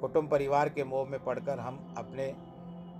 कुटुंब 0.00 0.30
परिवार 0.30 0.68
के 0.68 0.84
मोह 0.84 1.08
में 1.08 1.24
पड़कर 1.24 1.58
हम 1.58 1.94
अपने 1.98 2.36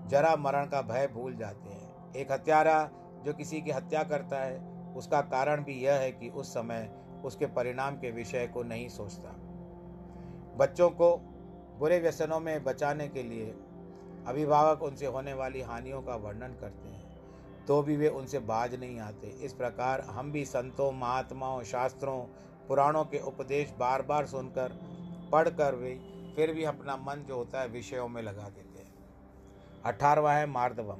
जरा 0.07 0.35
मरण 0.35 0.65
का 0.65 0.81
भय 0.81 1.07
भूल 1.07 1.35
जाते 1.35 1.69
हैं। 1.69 2.13
एक 2.13 2.31
हत्यारा 2.31 2.89
जो 3.25 3.33
किसी 3.33 3.61
की 3.61 3.71
हत्या 3.71 4.03
करता 4.03 4.39
है, 4.39 4.75
उसका 4.93 5.21
कारण 5.21 5.63
भी 5.63 5.73
यह 5.73 5.93
है 5.93 6.11
कि 6.11 6.29
उस 6.29 6.53
समय 6.53 6.91
उसके 7.25 7.45
परिणाम 7.45 7.95
के 7.95 8.11
विषय 8.11 8.47
को 8.47 8.63
नहीं 8.63 8.89
सोचता। 8.89 9.29
बच्चों 10.57 10.89
को 10.89 11.17
बुरे 11.79 11.99
व्यसनों 11.99 12.39
में 12.39 12.63
बचाने 12.63 13.07
के 13.07 13.23
लिए 13.23 13.55
अभिभावक 14.27 14.83
उनसे 14.83 15.05
होने 15.05 15.33
वाली 15.33 15.61
हानियों 15.61 16.01
का 16.01 16.15
वर्णन 16.15 16.53
करते 16.53 16.89
हैं। 16.89 17.04
तो 17.67 17.81
भी 17.81 17.97
वे 17.97 18.07
उनसे 18.07 18.39
बाज 18.39 18.75
नहीं 18.75 18.99
आते। 18.99 19.27
इस 19.27 19.53
प्रकार 19.53 20.01
हम 20.01 20.31
भी 20.31 20.45
संतों, 20.45 20.91
महात्माओं, 20.91 21.63
शास्त्रों, 21.63 22.21
पुराणों 22.67 23.05
के 23.05 23.19
उपदेश 23.19 23.73
बार 23.79 24.01
बार 24.01 24.25
सुनकर, 24.25 24.71
पढ़कर 25.31 25.75
भी, 25.75 26.15
फिर 26.35 26.53
भी 26.53 26.63
अपना 26.63 26.97
मन 26.97 27.25
जो 27.27 27.35
होता 27.35 27.61
है 27.61 27.67
विषयों 27.67 28.07
में 28.07 28.21
लगा 28.21 28.49
देते 28.49 28.79
हैं। 28.79 28.95
अठारवा 29.85 30.33
है 30.33 30.45
मार्दवम। 30.45 30.97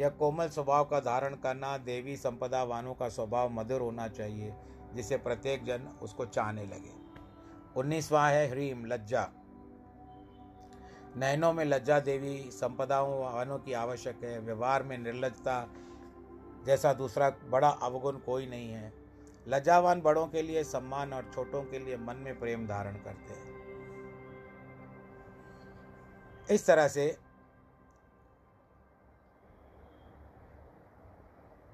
यह 0.00 0.08
कोमल 0.08 0.48
स्वभाव 0.48 0.84
का 0.84 1.00
धारण 1.00 1.34
करना, 1.34 1.78
देवी 1.78 2.16
संपदा 2.16 2.62
वानों 2.62 2.94
का 2.94 3.08
स्वभाव 3.08 3.50
मधुर 3.50 3.80
होना 3.80 4.08
चाहिए, 4.08 4.54
जिससे 4.94 5.16
प्रत्येक 5.16 5.64
जन 5.64 5.88
उसको 6.02 6.26
चाहने 6.26 6.64
लगे। 6.64 6.92
उन्नीसवा 7.76 8.28
है 8.28 8.48
ह्रीम, 8.50 8.84
लज्जा। 8.86 9.30
नयनों 11.16 11.52
में 11.52 11.64
लज्जा 11.64 12.00
देवी, 12.00 12.50
संपदाओं 12.50 13.20
वाहनों 13.20 13.58
की 13.58 13.72
आवश्यक 13.72 14.24
है, 14.24 14.38
व्यवहार 14.40 14.82
में 14.82 14.98
निर्लजता 14.98 15.68
जैसा 16.66 16.92
दूसरा 16.92 17.30
बड़ा 17.30 17.68
अवगुण 17.68 18.18
कोई 18.18 18.46
नहीं 18.46 18.70
है। 18.70 18.92
लज्जावान 19.48 20.00
बड़ों 20.00 20.26
के 20.26 20.42
लिए 20.42 20.64
सम्मान 20.64 21.12
और 21.12 21.30
छोटों 21.34 21.62
के 21.62 21.78
लिए 21.78 21.96
मन 21.96 22.16
में 22.16 22.38
प्रेम 22.40 22.66
धारण 22.66 22.94
करते 22.94 23.34
हैं। 23.34 23.54
इस 26.50 26.66
तरह 26.66 26.88
से 26.88 27.18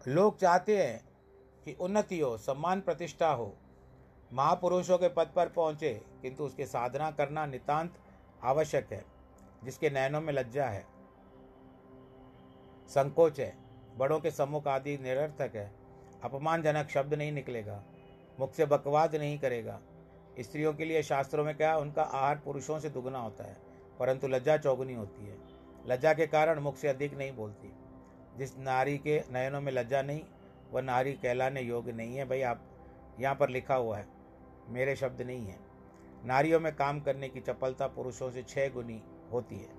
लोग 0.09 0.38
चाहते 0.38 0.83
हैं 0.83 1.09
कि 1.64 1.72
उन्नति 1.72 2.20
हो, 2.20 2.37
सम्मान 2.38 2.81
प्रतिष्ठा 2.81 3.31
हो। 3.31 3.57
महापुरुषों 4.33 4.98
के 4.98 5.09
पद 5.09 5.33
पर 5.37 5.48
पहुँचे, 5.48 6.03
किंतु 6.22 6.44
उसके 6.44 6.66
साधना 6.66 7.11
करना 7.11 7.46
नितांत 7.46 7.94
आवश्यक 8.44 8.92
है। 8.92 9.19
जिसके 9.64 9.90
नयनों 9.90 10.20
में 10.20 10.33
लज्जा 10.33 10.66
है, 10.66 10.85
संकोच 12.88 13.40
है, 13.40 13.53
बड़ों 13.96 14.18
के 14.20 14.31
सम्मुख 14.31 14.66
आदि 14.68 14.96
निरर्थक 14.99 15.57
है। 15.57 15.70
अपमानजनक 16.25 16.88
शब्द 16.88 17.14
नहीं 17.14 17.33
निकलेगा, 17.33 17.83
मुख 18.40 18.55
से 18.55 18.66
बकवाद 18.66 19.14
नहीं 19.16 19.38
करेगा। 19.38 19.81
स्त्रियों 20.40 20.73
के 20.75 20.85
लिए 20.85 21.03
शास्त्रों 21.03 21.44
में 21.44 21.57
क्या 21.57 21.77
उनका 21.77 22.03
आहार 22.03 22.40
पुरुषों 22.44 22.79
से 22.81 22.90
दुगना 22.90 23.18
होता 23.18 23.44
है, 23.44 23.57
परंतु 23.99 24.29
लज्जा 24.29 24.57
चौगुनी 24.57 24.94
होती 24.94 25.27
है। 25.27 25.37
लज्जा 25.87 26.12
के 26.14 26.27
कारण 26.27 26.61
मुख 26.61 26.77
से 26.77 26.88
अधिक 26.88 27.14
नहीं 27.14 27.33
बोलती। 27.33 27.73
जिस 28.38 28.57
नारी 28.59 28.96
के 28.99 29.18
नयनों 29.33 29.61
में 29.61 29.73
लज्जा 29.73 30.03
नहीं, 30.03 30.20
वह 30.73 30.83
नारी 30.83 31.12
कहलाने 31.12 31.61
योग्य 31.61 31.92
नहीं 31.92 32.16
है। 32.16 32.29
भाई, 32.29 32.42
आप 32.42 32.62
यहाँ 33.20 33.35
पर 33.35 33.49
लिखा 33.49 33.75
हुआ 33.75 33.99
है, 33.99 34.07
मेरे 34.68 34.96
शब्द 34.96 35.23
नहीं 35.23 35.46
है। 35.46 35.59
नारियों 36.25 36.61
में 36.61 36.75
काम 36.77 37.01
करने 37.01 37.29
की 37.29 37.40
चपलता 37.40 37.87
पुरुषों 37.87 38.31
से 38.31 38.42
छह 38.42 38.68
गुनी 38.68 39.03
होती 39.33 39.59
है। 39.59 39.79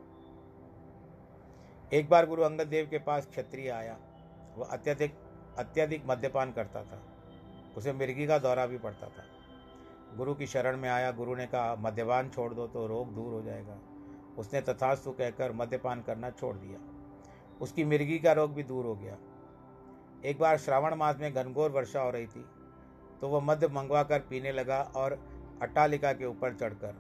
एक 1.91 2.09
बार 2.09 2.25
गुरु 2.25 2.43
अंगद 2.43 2.67
देव 2.67 2.87
के 2.91 2.97
पास 2.99 3.27
क्षत्रिय 3.27 3.69
आया, 3.69 3.97
वह 4.57 4.65
अत्यधिक 4.67 5.15
अत्यधिक 5.57 6.03
मद्यपान 6.07 6.51
करता 6.51 6.83
था। 6.83 7.01
उसे 7.77 7.93
मिर्गी 7.93 8.27
का 8.27 8.37
दौरा 8.39 8.65
भी 8.65 8.77
पड़ता 8.77 9.07
था। 9.07 9.25
गुरु 10.17 10.33
की 10.33 10.47
शरण 10.47 10.77
में 10.77 10.89
आया, 10.89 11.11
गुरु 11.11 11.35
ने 11.35 11.45
कहा, 11.45 11.75
मद्यपान 11.75 12.29
छोड़ 12.29 12.53
दो 12.53 12.67
तो 12.67 12.85
रोग 12.87 13.13
दूर 13.15 13.33
हो 13.33 13.41
जाएगा। 13.41 13.77
उसने 14.37 14.61
तथास्तु 14.61 15.11
कहकर 15.11 15.51
मद्यपान 15.51 16.01
करना 16.01 16.29
छोड़ 16.29 16.55
दिया। 16.55 16.79
उसकी 17.61 17.83
मिर्गी 17.85 18.19
का 18.19 18.31
रोग 18.33 18.53
भी 18.53 18.63
दूर 18.63 18.85
हो 18.85 18.95
गया। 18.95 19.17
एक 20.25 20.39
बार 20.39 20.57
श्रावण 20.57 20.95
मास 20.95 21.19
में 21.19 21.33
घनघोर 21.33 21.71
वर्षा 21.71 22.01
हो 22.01 22.09
रही 22.09 22.27
थी 22.27 22.45
तो 23.21 23.27
वह 23.27 23.41
मध्य 23.41 23.67
मंगवा 23.67 24.03
कर 24.03 24.19
पीने 24.19 24.51
लगा 24.51 24.81
और 24.95 25.13
अट्टालिका 25.61 26.11
के 26.13 26.25
ऊपर 26.25 26.53
चढ़कर, 26.53 26.95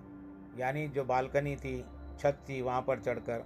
यानी 0.57 0.87
जो 0.87 1.03
बालकनी 1.03 1.55
थी 1.55 1.73
छत 2.19 2.39
थी 2.49 2.61
वहाँ 2.61 2.81
पर 2.81 2.99
चढ़कर 2.99 3.45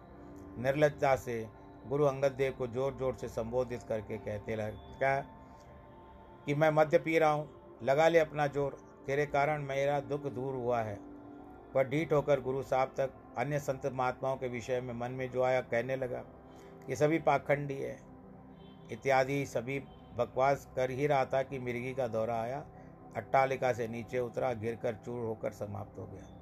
निर्लजता 0.57 1.15
से 1.15 1.49
गुरु 1.87 2.05
अंगद 2.05 2.31
देव 2.31 2.53
को 2.57 2.67
ज़ोर 2.67 2.93
ज़ोर 2.93 3.15
से 3.15 3.27
संबोधित 3.27 3.83
करके 3.83 4.17
कहते 4.17 4.55
क्या? 4.99 5.19
कि 6.45 6.55
मैं 6.55 6.69
मध्य 6.69 6.97
पी 6.97 7.19
रहा 7.19 7.29
हूँ, 7.29 7.49
लगा 7.83 8.07
ले 8.07 8.19
अपना 8.19 8.47
ज़ोर, 8.47 8.77
तेरे 9.07 9.25
कारण 9.25 9.63
मेरा 9.63 9.99
दुख 9.99 10.21
दूर 10.21 10.55
हुआ 10.55 10.81
है। 10.81 10.99
पर 11.73 11.89
ढीठ 11.89 12.13
होकर 12.13 12.41
गुरु 12.41 12.63
साहब 12.63 12.93
तक, 12.97 13.09
अन्य 13.37 13.59
संत 13.59 13.85
महात्माओं 13.85 14.37
के 14.37 14.47
विषय 14.47 14.81
में 14.81 14.93
मन 14.93 15.11
में 15.11 15.31
जो 15.31 15.43
आया 15.43 15.61
कहने 15.61 15.95
लगा, 15.95 16.23
ये 16.89 16.95
सभी 16.95 17.19
पाखंडी 17.19 17.77
है। 17.77 17.97
इत्यादि 18.91 19.45
सभी 19.45 19.79
बकवास 20.17 20.67
कर 20.75 20.91
ही 20.91 21.07
रहा 21.07 21.25
था 21.25 21.43
कि 21.43 21.59
मिर्गी 21.59 21.93
का 21.93 22.07
दौरा 22.07 22.41
आया, 22.41 22.65
अट्टालिका 23.17 23.73
से 23.73 23.87
नीचे 23.87 24.19
उतरा, 24.19 24.53
गिरकर 24.53 24.95
चूर 24.95 25.25
होकर 25.25 25.51
समाप्त 25.51 25.99
हो 25.99 26.05
गया। 26.05 26.34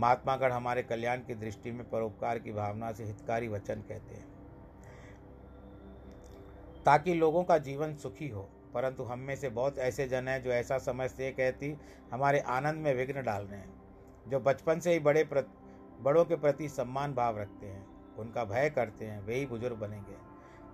महात्मागण 0.00 0.52
हमारे 0.52 0.82
कल्याण 0.82 1.16
की 1.16 1.34
दृष्टि 1.34 1.70
में 1.70 1.90
परोपकार 1.90 2.38
की 2.38 2.52
भावना 2.52 2.92
से 2.92 3.04
हितकारी 3.04 3.48
वचन 3.48 3.74
कहते 3.74 4.14
हैं। 4.14 4.36
ताकि 6.84 7.14
लोगों 7.14 7.44
का 7.44 7.58
जीवन 7.58 7.94
सुखी 7.94 8.28
हो, 8.28 8.48
परंतु 8.74 9.02
हम 9.02 9.18
में 9.18 9.36
से 9.36 9.48
बहुत 9.48 9.78
ऐसे 9.78 10.08
जन 10.08 10.28
हैं 10.28 10.42
जो 10.42 10.50
ऐसा 10.50 10.78
समझते 10.78 11.30
कहती, 11.30 11.78
हमारे 12.12 12.38
आनंद 12.38 12.74
में 12.74 12.94
विघ्न 12.94 13.22
डाल 13.22 13.42
रहे 13.42 13.60
हैं। 13.60 13.82
जो 14.28 14.40
बचपन 14.40 14.80
से 14.80 14.92
ही 14.92 14.98
बड़े 14.98 15.24
प्रत 15.24 15.48
बड़ों 16.00 16.24
के 16.24 16.36
प्रति 16.36 16.68
सम्मान 16.68 17.14
भाव 17.14 17.38
रखते 17.38 17.66
हैं, 17.66 18.14
उनका 18.16 18.44
भय 18.44 18.70
करते 18.70 19.04
हैं, 19.04 19.20
वे 19.20 19.34
ही 19.34 19.46
बुज़ुर्ग 19.46 19.76
बनेंगे। 19.76 20.16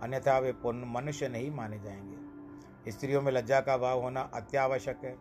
अन्यथा 0.03 0.39
वे 0.39 0.53
पूर्ण 0.53 0.85
मनुष्य 0.87 1.29
नहीं 1.29 1.51
माने 1.51 1.79
जाएँगे। 1.79 2.33
स्त्रियों 2.91 3.23
में 3.23 3.33
लज्जा 3.33 3.61
का 3.61 3.77
भाव 3.77 4.03
होना 4.03 4.21
अत्यावश्यक 4.21 4.99
है। 5.05 5.17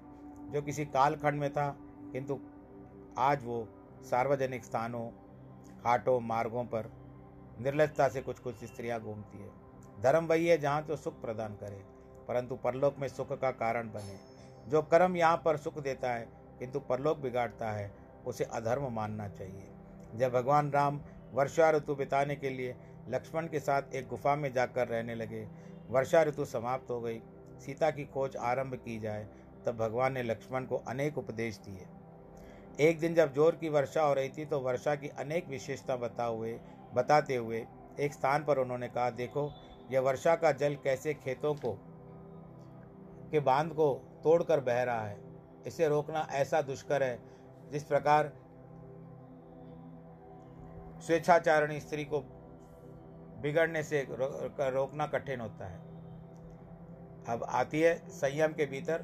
जो 0.52 0.62
किसी 0.62 0.86
कालखंड 0.86 1.40
में 1.40 1.54
था, 1.54 1.78
किंतु 2.12 2.40
आज 3.18 3.46
वो 3.46 3.68
सार्वजनिक 4.02 4.66
स्थानों, 4.66 5.08
घाटों, 5.84 6.20
मार्गों 6.20 6.64
पर 6.66 6.92
निर्लजता 7.60 8.08
से 8.08 8.22
कुछ 8.22 8.40
कुछ 8.40 8.64
स्त्रियाँ 8.66 9.00
घूमती 9.00 9.38
है। 9.38 9.50
धर्म 10.02 10.26
वही 10.26 10.48
है 10.48 10.58
जहाँ 10.58 10.84
तो 10.86 10.96
सुख 10.96 11.22
प्रदान 11.22 11.54
करे, 11.54 11.84
परंतु 12.28 12.56
परलोक 12.56 12.96
में 13.00 13.08
सुख 13.08 13.32
का 13.42 13.52
कारण 13.52 13.92
बने। 13.92 14.20
जो 14.70 14.82
कर्म 14.82 15.16
यहाँ 15.18 15.42
पर 15.46 15.58
सुख 15.58 15.80
देता 15.80 16.14
है, 16.14 16.28
किंतु 16.60 16.80
परलोक 16.80 17.18
बिगाड़ता 17.18 17.72
है, 17.72 17.92
उसे 18.28 18.44
अधर्म 18.44 18.92
मानना 18.94 19.28
चाहिए। 19.30 19.68
जब 20.16 20.32
भगवान 20.32 20.72
राम 20.72 21.00
वर्षा 21.34 21.70
ऋतु 21.72 21.96
बिताने 21.96 22.36
के 22.36 22.50
लिए 22.50 22.76
लक्ष्मण 23.10 23.48
के 23.48 23.60
साथ 23.60 23.94
एक 23.96 24.08
गुफा 24.08 24.36
में 24.36 24.52
जाकर 24.54 24.88
रहने 24.88 25.16
लगे, 25.16 25.48
वर्षा 25.90 26.24
ऋतु 26.24 26.46
समाप्त 26.46 26.90
हो 26.90 27.00
गई, 27.02 27.22
सीता 27.60 27.90
की 27.92 28.06
खोज 28.06 28.36
आरंभ 28.38 28.76
की 28.76 29.00
जाए, 29.00 29.28
तब 29.66 29.78
भगवान 29.78 30.14
ने 30.14 30.24
लक्ष्मण 30.24 30.66
को 30.66 30.78
अनेक 30.88 31.18
उपदेश 31.18 31.58
दिए। 31.58 31.86
एक 32.80 33.00
दिन 33.00 33.16
जब 33.16 33.34
ज़ोर 33.34 33.56
की 33.56 33.70
वर्षा 33.70 34.02
हो 34.02 34.14
रही 34.14 34.30
थी 34.30 34.46
तो 34.46 34.60
वर्षा 34.60 34.96
की 34.96 35.08
अनेक 35.20 35.48
विशेषता 35.48 35.96
बता 35.96 36.24
हुए, 36.24 36.60
बताते 36.94 37.36
हुए 37.36 37.66
एक 38.00 38.14
स्थान 38.14 38.44
पर 38.44 38.58
उन्होंने 38.58 38.88
कहा, 38.88 39.10
देखो 39.10 39.52
यह 39.92 40.00
वर्षा 40.00 40.36
का 40.36 40.52
जल 40.52 40.76
कैसे 40.76 41.14
खेतों 41.14 41.54
को, 41.56 41.74
के 43.32 43.40
बाँध 43.40 43.74
को 43.74 43.94
तोड़कर 44.24 44.60
बह 44.60 44.84
रहा 44.84 45.02
है। 45.02 45.18
इसे 45.68 45.88
रोकना 45.88 46.28
ऐसा 46.32 46.62
दुष्कर 46.62 47.04
है, 47.04 47.20
जिस 47.72 47.84
प्रकार 47.84 48.32
स्वेच्छाचारणी 51.02 51.80
स्त्री 51.80 52.06
को 52.06 52.20
बिगड़ने 53.42 53.84
से 53.84 54.06
रोकना 54.12 55.08
कठिन 55.08 55.42
होता 55.42 55.68
है। 55.68 55.80
अब 57.30 57.46
आती 57.50 57.82
है 57.82 57.96
संयम 58.10 58.54
के 58.54 58.66
भीतर 58.66 59.04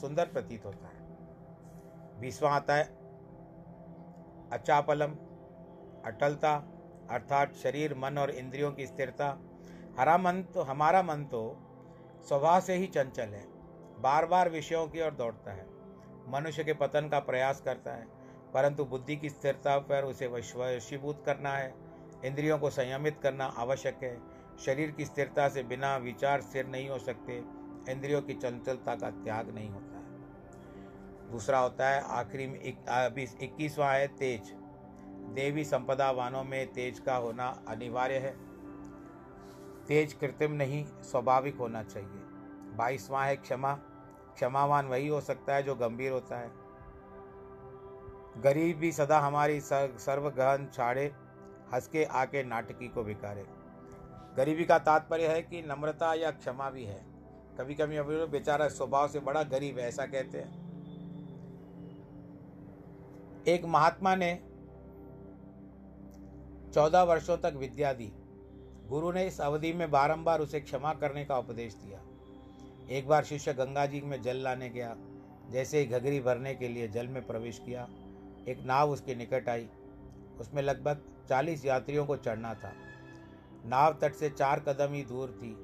सुंदर 0.00 0.26
प्रतीत 0.26 0.64
होता 0.64 0.88
है। 0.88 0.98
बीसवा 2.20 2.50
आता 2.50 2.74
है 2.74 2.99
अचापलम, 4.52 5.10
अटलता, 6.04 6.54
अर्थात 7.10 7.54
शरीर, 7.54 7.94
मन 7.94 8.18
और 8.18 8.30
इंद्रियों 8.30 8.72
की 8.72 8.86
स्थिरता, 8.86 9.28
हरा 9.98 10.16
मन 10.18 10.42
तो 10.54 10.62
हमारा 10.62 11.02
मन 11.02 11.24
तो 11.24 11.42
स्वभाव 12.28 12.60
से 12.60 12.74
ही 12.74 12.86
चंचल 12.86 13.28
है। 13.28 13.44
बार 14.00 14.26
बार 14.26 14.48
विषयों 14.50 14.86
की 14.88 15.02
ओर 15.02 15.10
दौड़ता 15.10 15.52
है। 15.52 15.66
मनुष्य 16.28 16.64
के 16.64 16.72
पतन 16.72 17.08
का 17.08 17.18
प्रयास 17.18 17.60
करता 17.60 17.92
है, 17.92 18.06
परंतु 18.54 18.84
बुद्धि 18.84 19.16
की 19.16 19.28
स्थिरता 19.28 19.78
पर 19.78 20.04
उसे 20.04 20.26
वशीभूत 20.26 21.22
करना 21.26 21.52
है। 21.52 21.74
इंद्रियों 22.24 22.58
को 22.58 22.70
संयमित 22.70 23.18
करना 23.22 23.44
आवश्यक 23.58 24.02
है। 24.02 24.16
शरीर 24.58 24.90
की 24.90 25.04
स्थिरता 25.04 25.48
से 25.48 25.62
बिना 25.62 25.96
विचार 25.96 26.40
स्थिर 26.40 26.66
नहीं 26.66 26.88
हो 26.88 26.98
सकते। 26.98 27.36
इंद्रियों 27.88 28.22
की 28.22 28.34
चंचलता 28.34 28.94
का 28.94 29.10
त्याग 29.10 29.54
नहीं 29.54 29.70
होता। 29.70 29.89
दूसरा 31.30 31.58
होता 31.58 31.88
है, 31.88 32.02
आखिरी 32.02 32.46
में 32.46 32.60
इक्कीसवां 32.62 33.94
है, 33.94 34.06
तेज। 34.08 34.52
देवी 35.34 35.64
संपदा 35.64 36.10
वानों 36.10 36.42
में 36.44 36.72
तेज 36.72 36.98
का 36.98 37.16
होना 37.16 37.46
अनिवार्य 37.68 38.18
है। 38.18 38.34
तेज 39.86 40.12
कृत्रिम 40.12 40.52
नहीं, 40.52 40.84
स्वाभाविक 41.02 41.56
होना 41.56 41.82
चाहिए। 41.82 42.20
बाईसवां 42.76 43.26
है 43.26 43.36
क्षमा। 43.36 43.72
क्षमावान 44.34 44.86
वही 44.86 45.08
हो 45.08 45.20
सकता 45.20 45.54
है 45.54 45.62
जो 45.62 45.74
गंभीर 45.74 46.12
होता 46.12 46.38
है। 46.38 46.50
गरीब 48.42 48.78
भी 48.78 48.92
सदा 48.92 49.18
हमारी 49.18 49.60
सर्वगहन 49.60 50.68
छाड़े 50.74 51.04
हंस 51.72 51.88
के 51.88 52.04
आके 52.04 52.42
नाटकी 52.44 52.88
को 52.88 53.02
बिकारे 53.04 53.44
गरीबी 54.36 54.64
का 54.64 54.78
तात्पर्य 54.78 55.28
है 55.28 55.42
कि 55.42 55.62
नम्रता 55.62 56.12
या 56.14 56.30
क्षमा 56.30 56.70
भी 56.70 56.84
है। 56.84 57.00
कभी 57.58 57.74
कभी 57.74 57.96
अभी 57.96 58.24
बेचारा 58.26 58.68
स्वभाव 58.68 59.08
से 59.08 59.20
बड़ा 59.20 59.42
गरीब 59.44 59.78
है, 59.78 59.88
ऐसा 59.88 60.06
कहते 60.06 60.38
हैं। 60.38 60.59
एक 63.48 63.64
महात्मा 63.64 64.14
ने 64.16 64.34
चौदह 66.74 67.02
वर्षों 67.02 67.36
तक 67.36 67.54
विद्या 67.56 67.92
दी। 67.92 68.12
गुरु 68.88 69.12
ने 69.12 69.26
इस 69.26 69.40
अवधि 69.40 69.72
में 69.72 69.90
बारंबार 69.90 70.40
उसे 70.40 70.60
क्षमा 70.60 70.92
करने 70.94 71.24
का 71.24 71.38
उपदेश 71.38 71.74
दिया। 71.74 72.00
एक 72.88 73.08
बार 73.08 73.24
शिष्य 73.24 73.52
गंगा 73.54 73.86
जी 73.86 74.00
में 74.00 74.20
जल 74.22 74.36
लाने 74.36 74.68
गया। 74.68 74.96
जैसे 75.50 75.78
ही 75.78 75.86
घघरी 75.86 76.20
भरने 76.20 76.54
के 76.54 76.68
लिए 76.68 76.88
जल 76.88 77.06
में 77.06 77.26
प्रवेश 77.26 77.58
किया, 77.58 77.88
एक 78.48 78.62
नाव 78.64 78.90
उसके 78.90 79.14
निकट 79.14 79.48
आई। 79.48 79.68
उसमें 80.40 80.62
लगभग 80.62 81.02
चालीस 81.28 81.64
यात्रियों 81.64 82.06
को 82.06 82.16
चढ़ना 82.16 82.54
था। 82.54 82.72
नाव 83.66 83.98
तट 84.02 84.14
से 84.14 84.30
चार 84.30 84.60
कदम 84.60 84.92
ही 84.92 85.02
दूर 85.02 85.38
थी। 85.42 85.56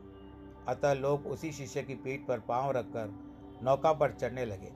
अतः 0.69 0.93
लोग 0.93 1.27
उसी 1.27 1.53
शिष्य 1.53 1.83
की 1.83 1.95
पीठ 1.95 2.27
पर 2.27 2.41
पाँव 2.41 2.71
रखकर 2.71 3.15
नौका 3.63 3.93
पर 3.93 4.13
चढ़ने 4.13 4.45
लगे, 4.45 4.73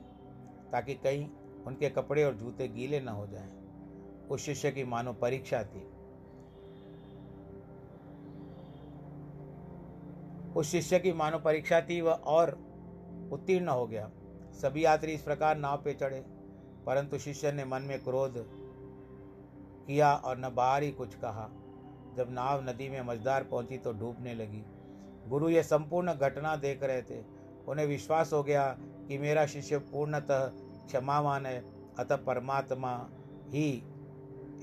ताकि 0.71 0.93
कहीं 0.93 1.27
उनके 1.67 1.89
कपड़े 1.89 2.23
और 2.23 2.33
जूते 2.33 2.67
गीले 2.67 2.99
न 2.99 3.07
हो 3.07 3.27
जाएँ। 3.27 3.49
उस 4.31 4.41
शिष्य 4.41 4.71
की 4.71 4.83
मानो 4.83 5.13
परीक्षा 5.13 5.63
थी। 5.63 5.87
उस 10.53 10.71
शिष्य 10.71 10.99
की 10.99 11.13
मानो 11.13 11.39
परीक्षा 11.39 11.81
थी, 11.81 12.01
वह 12.01 12.13
और 12.13 12.59
उत्तीर्ण 13.31 13.67
हो 13.67 13.87
गया। 13.87 14.09
सभी 14.53 14.85
यात्री 14.85 15.11
इस 15.11 15.21
प्रकार 15.21 15.57
नाव 15.57 15.77
पे 15.77 15.93
चढ़े, 15.93 16.25
परंतु 16.85 17.17
शिष्य 17.17 17.51
ने 17.51 17.65
मन 17.65 17.81
में 17.81 18.03
क्रोध 18.03 18.33
किया 19.87 20.13
और 20.13 20.37
न 20.37 20.49
बाहर 20.55 20.83
ही 20.83 20.91
कुछ 20.91 21.15
कहा। 21.15 21.49
जब 22.17 22.27
नाव 22.29 22.69
नदी 22.69 22.89
में 22.89 23.01
मझदार 23.01 23.43
पहुँची 23.43 23.77
तो 23.77 23.91
डूबने 23.93 24.33
लगी। 24.33 24.63
गुरु 25.27 25.49
ये 25.49 25.63
संपूर्ण 25.63 26.13
घटना 26.13 26.55
देख 26.55 26.83
रहे 26.83 27.01
थे। 27.01 27.23
उन्हें 27.67 27.85
विश्वास 27.85 28.33
हो 28.33 28.43
गया 28.43 28.77
कि 28.79 29.17
मेरा 29.17 29.45
शिष्य 29.45 29.77
पूर्णतः 29.77 30.51
क्षमावान 30.85 31.45
है। 31.45 31.65
अतः 31.99 32.15
परमात्मा 32.15 33.09
ही 33.47 33.83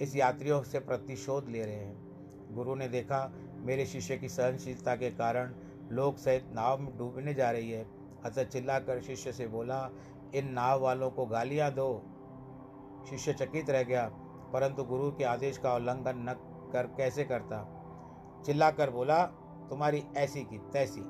इस 0.01 0.17
यात्रियों 0.17 0.63
से 0.63 0.79
प्रतिशोध 0.79 1.49
ले 1.49 1.65
रहे 1.65 1.75
हैं। 1.75 2.09
गुरु 2.55 2.75
ने 2.75 2.89
देखा, 2.89 3.33
मेरे 3.57 3.87
शिष्य 3.87 4.17
की 4.17 4.29
सहनशीलता 4.29 4.97
के 4.97 5.11
कारण 5.11 5.55
लोग 5.91 6.17
सहित 6.17 6.51
नाव 6.53 6.79
में 6.79 6.99
डूबने 6.99 7.35
जा 7.35 7.51
रही 7.51 7.71
है। 7.71 7.87
अतः 8.25 8.45
चिल्लाकर 8.45 9.01
शिष्य 9.01 9.33
से 9.33 9.47
बोला, 9.47 9.91
इन 10.35 10.49
नाव 10.49 10.81
वालों 10.81 11.11
को 11.11 11.27
गालियाँ 11.27 11.71
दो। 11.73 12.03
शिष्य 13.11 13.33
चकित 13.33 13.71
रह 13.71 13.83
गया, 13.83 14.09
परंतु 14.53 14.85
गुरु 14.85 15.11
के 15.11 15.25
आदेश 15.25 15.59
का 15.59 15.75
उल्लंघन 15.75 16.15
न 16.17 16.33
कर 16.73 16.87
कैसे 16.87 17.25
करता? 17.25 17.75
चिल्लाकर 18.47 18.91
बोला, 18.91 19.25
तुम्हारी 19.71 20.05
ऐसी 20.17 20.41
की 20.41 20.59
तैसी, 20.59 21.01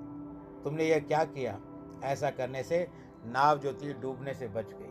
तुमने 0.64 0.84
यह 0.84 0.98
क्या 0.98 1.24
किया? 1.24 1.58
ऐसा 2.04 2.30
करने 2.30 2.62
से 2.62 2.88
नाव 3.24 3.58
जो 3.58 3.72
थी 3.72 3.92
डूबने 3.92 4.34
से 4.34 4.48
बच 4.48 4.72
गई। 4.72 4.88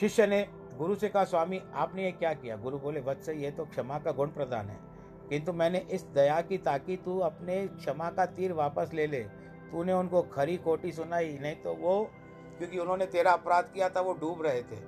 शिष्य 0.00 0.26
ने, 0.26 0.48
गुरु 0.76 0.94
से 0.94 1.08
कहा, 1.08 1.24
स्वामी, 1.24 1.62
आपने 1.74 2.04
ये 2.04 2.12
क्या 2.12 2.32
किया? 2.34 2.56
गुरु 2.56 2.78
बोले, 2.78 3.00
वत्स 3.00 3.28
ये 3.28 3.50
तो 3.50 3.64
क्षमा 3.64 3.98
का 3.98 4.12
गुण 4.12 4.28
प्रदान 4.28 4.66
है। 4.66 4.80
किंतु 5.28 5.52
मैंने 5.52 5.78
इस 5.78 6.02
दया 6.02 6.40
की 6.40 6.58
ताकि 6.58 6.96
तू 6.96 7.18
अपने 7.18 7.66
क्षमा 7.66 8.10
का 8.10 8.26
तीर 8.26 8.52
वापस 8.52 8.90
ले 8.94 9.06
ले। 9.06 9.20
तूने 9.72 9.92
उनको 9.92 10.22
खरी 10.22 10.56
कोटी 10.56 10.92
सुनाई, 10.92 11.38
नहीं 11.38 11.56
तो 11.56 11.74
वो, 11.74 12.10
क्योंकि 12.58 12.78
उन्होंने 12.78 13.06
तेरा 13.06 13.32
अपराध 13.32 13.64
किया 13.64 13.88
था, 13.88 14.00
वो 14.00 14.12
डूब 14.12 14.42
रहे 14.42 14.62
थे। 14.62 14.78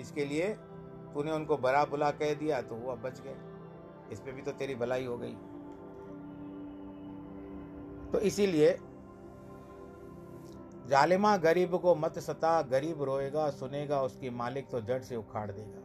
इसके 0.00 0.24
लिए 0.24 0.48
तूने 1.14 1.32
उनको 1.32 1.56
बड़ा 1.56 1.84
बुला 1.84 2.10
कह 2.10 2.34
दिया 2.34 2.62
तो 2.62 2.74
वो 2.74 2.92
अब 2.92 3.02
बच 3.02 3.20
गए। 3.20 3.36
इस 4.12 4.20
पे 4.20 4.32
भी 4.32 4.42
तो 4.42 4.52
तेरी 4.52 4.74
भलाई 4.74 5.04
हो 5.04 5.18
गई। 5.18 5.34
तो 8.12 8.18
इसीलिए 8.18 8.78
जालिमा 10.86 11.36
गरीब 11.36 11.76
को 11.76 11.94
मत 11.94 12.18
सता, 12.18 12.62
गरीब 12.62 13.02
रोएगा, 13.02 13.50
सुनेगा, 13.50 14.02
उसकी 14.02 14.30
मालिक 14.30 14.68
तो 14.70 14.80
जड़ 14.80 15.02
से 15.02 15.16
उखाड़ 15.16 15.50
देगा। 15.50 15.80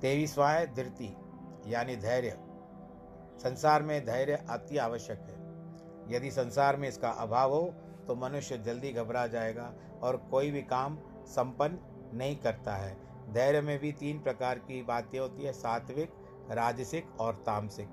तेईसवा 0.00 0.50
है 0.50 0.74
धृति, 0.74 1.16
यानी 1.66 1.96
धैर्य। 1.96 2.38
संसार 3.38 3.82
में 3.82 4.04
धैर्य 4.06 4.44
अति 4.50 4.76
आवश्यक 4.76 5.18
है। 5.20 6.14
यदि 6.14 6.30
संसार 6.30 6.76
में 6.76 6.88
इसका 6.88 7.10
अभाव 7.10 7.52
हो 7.52 7.74
तो 8.06 8.14
मनुष्य 8.14 8.58
जल्दी 8.58 8.92
घबरा 8.92 9.26
जाएगा 9.26 9.72
और 10.02 10.16
कोई 10.16 10.50
भी 10.50 10.62
काम 10.62 10.98
संपन्न 11.26 11.78
नहीं 12.14 12.36
करता 12.36 12.74
है। 12.74 12.96
धैर्य 13.32 13.60
में 13.60 13.78
भी 13.78 13.92
तीन 13.92 14.18
प्रकार 14.20 14.58
की 14.58 14.82
बातें 14.82 15.18
होती 15.18 15.42
है, 15.42 15.52
सात्विक, 15.52 16.10
राजसिक 16.50 17.20
और 17.20 17.34
तामसिक। 17.34 17.88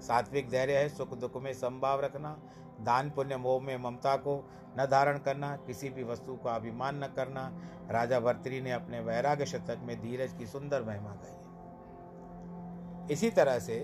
सात्विक 0.00 0.48
धैर्य 0.50 0.76
है, 0.76 0.88
सुख 0.88 1.14
दुख 1.14 1.42
में 1.42 1.52
संभाव 1.52 2.00
रखना, 2.00 2.36
दान 2.80 3.10
पुण्य 3.10 3.36
मोह 3.36 3.62
में 3.62 3.76
ममता 3.76 4.16
को 4.16 4.36
न 4.78 4.86
धारण 4.86 5.18
करना, 5.18 5.56
किसी 5.56 5.90
भी 5.90 6.04
वस्तु 6.04 6.36
का 6.36 6.54
अभिमान 6.54 7.04
न 7.04 7.06
करना। 7.06 7.50
राजा 7.90 8.20
भर्तरी 8.20 8.60
ने 8.60 8.72
अपने 8.72 9.00
वैराग्य 9.00 9.46
शतक 9.46 9.80
में 9.82 10.00
धीरज 10.02 10.32
की 10.32 10.46
सुंदर 10.46 10.82
महिमा 10.82 11.14
गाई 11.14 11.34
इसी 13.12 13.30
तरह 13.30 13.58
से 13.58 13.76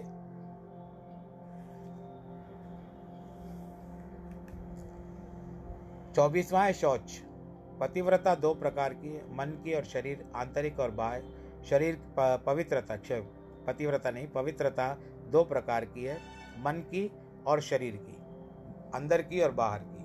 चौबीसवां 6.14 6.64
है 6.66 6.72
शौच। 6.72 7.20
पतिव्रता 7.80 8.34
दो 8.34 8.52
प्रकार 8.54 8.94
की 8.94 9.08
है, 9.08 9.22
मन 9.36 9.50
की 9.64 9.74
और 9.74 9.84
शरीर, 9.84 10.24
आंतरिक 10.36 10.80
और 10.80 10.90
बाह्य। 10.90 11.22
शरीर 11.70 11.98
पवित्रता, 12.18 12.96
क्षय, 12.96 13.20
पतिव्रता 13.66 14.10
नहीं, 14.10 14.26
पवित्रता 14.28 14.96
दो 15.32 15.44
प्रकार 15.44 15.84
की 15.84 16.04
है, 16.04 16.16
मन 16.58 16.72
की 16.72 17.10
और 17.46 17.60
शरीर 17.60 17.96
की, 17.96 18.16
अंदर 18.94 19.22
की 19.22 19.40
और 19.40 19.52
बाहर 19.52 19.80
की। 19.84 20.02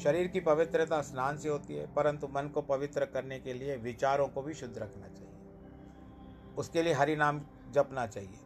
शरीर 0.00 0.28
की 0.28 0.40
पवित्रता 0.40 1.02
स्नान 1.02 1.36
से 1.36 1.48
होती 1.48 1.74
है, 1.74 1.94
परंतु 1.94 2.28
मन 2.28 2.48
को 2.48 2.62
पवित्र 2.62 3.04
करने 3.04 3.40
के 3.40 3.54
लिए 3.54 3.76
विचारों 3.76 4.28
को 4.28 4.42
भी 4.42 4.54
शुद्ध 4.54 4.78
रखना 4.78 5.08
चाहिए। 5.08 6.54
उसके 6.58 6.82
लिए 6.82 6.92
हरि 6.92 7.16
नाम 7.16 7.40
जपना 7.70 8.06
चाहिए। 8.06 8.38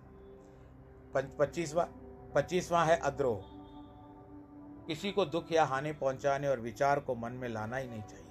पच्चीसवा, 1.16 1.88
पच्चीसवां 2.34 2.87
है 2.87 2.96
अद्रोह। 2.96 3.42
किसी 4.87 5.12
को 5.12 5.24
दुख 5.24 5.52
या 5.52 5.64
हानि 5.64 5.92
पहुँचाने 5.92 6.48
और 6.48 6.60
विचार 6.60 7.00
को 7.00 7.14
मन 7.14 7.32
में 7.32 7.48
लाना 7.48 7.76
ही 7.76 7.88
नहीं 7.88 8.02
चाहिए। 8.02 8.24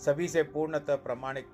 सभी 0.00 0.28
से 0.28 0.42
पूर्णतः 0.42 0.96
प्रमाणिक, 0.96 1.46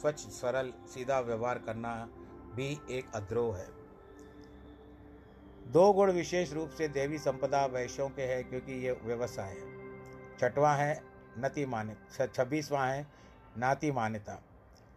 स्वच्छ, 0.00 0.20
सरल, 0.20 0.72
सीधा 0.86 1.20
व्यवहार 1.20 1.58
करना 1.58 2.08
भी 2.54 2.80
एक 2.90 3.10
अद्रोह 3.14 3.56
है। 3.56 3.79
दो 5.70 5.92
गुण 5.92 6.10
विशेष 6.12 6.52
रूप 6.52 6.70
से 6.70 6.88
देवी 6.88 7.18
संपदा 7.18 7.66
वैश्यों 7.66 8.08
के 8.08 8.22
हैं, 8.22 8.48
क्योंकि 8.48 8.72
ये 8.72 8.92
व्यवसाय 9.04 9.50
है। 9.50 9.68
छठवां 10.40 10.78
है, 10.78 11.02
नति 11.38 11.66
मान्य 11.66 12.26
छब्बीसवां 12.34 12.90
है, 12.90 13.06
नाति 13.58 13.92
मान्यता। 13.92 14.42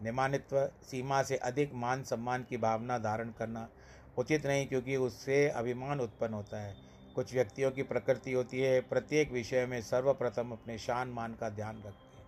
निमानित्व, 0.03 0.69
सीमा 0.83 1.23
से 1.23 1.35
अधिक 1.35 1.73
मान 1.73 2.03
सम्मान 2.03 2.43
की 2.43 2.57
भावना 2.57 2.97
धारण 2.97 3.29
करना 3.29 3.69
उचित 4.17 4.47
नहीं, 4.47 4.67
क्योंकि 4.67 4.95
उससे 4.95 5.49
अभिमान 5.49 5.99
उत्पन्न 5.99 6.33
होता 6.33 6.61
है। 6.61 6.75
कुछ 7.15 7.33
व्यक्तियों 7.33 7.71
की 7.71 7.83
प्रकृति 7.83 8.33
होती 8.33 8.59
है, 8.59 8.81
प्रत्येक 8.81 9.31
विषय 9.31 9.65
में 9.65 9.81
सर्वप्रथम 9.81 10.51
अपने 10.51 10.77
शान 10.77 11.07
मान 11.07 11.33
का 11.33 11.49
ध्यान 11.49 11.77
रखते 11.77 12.17
हैं। 12.17 12.25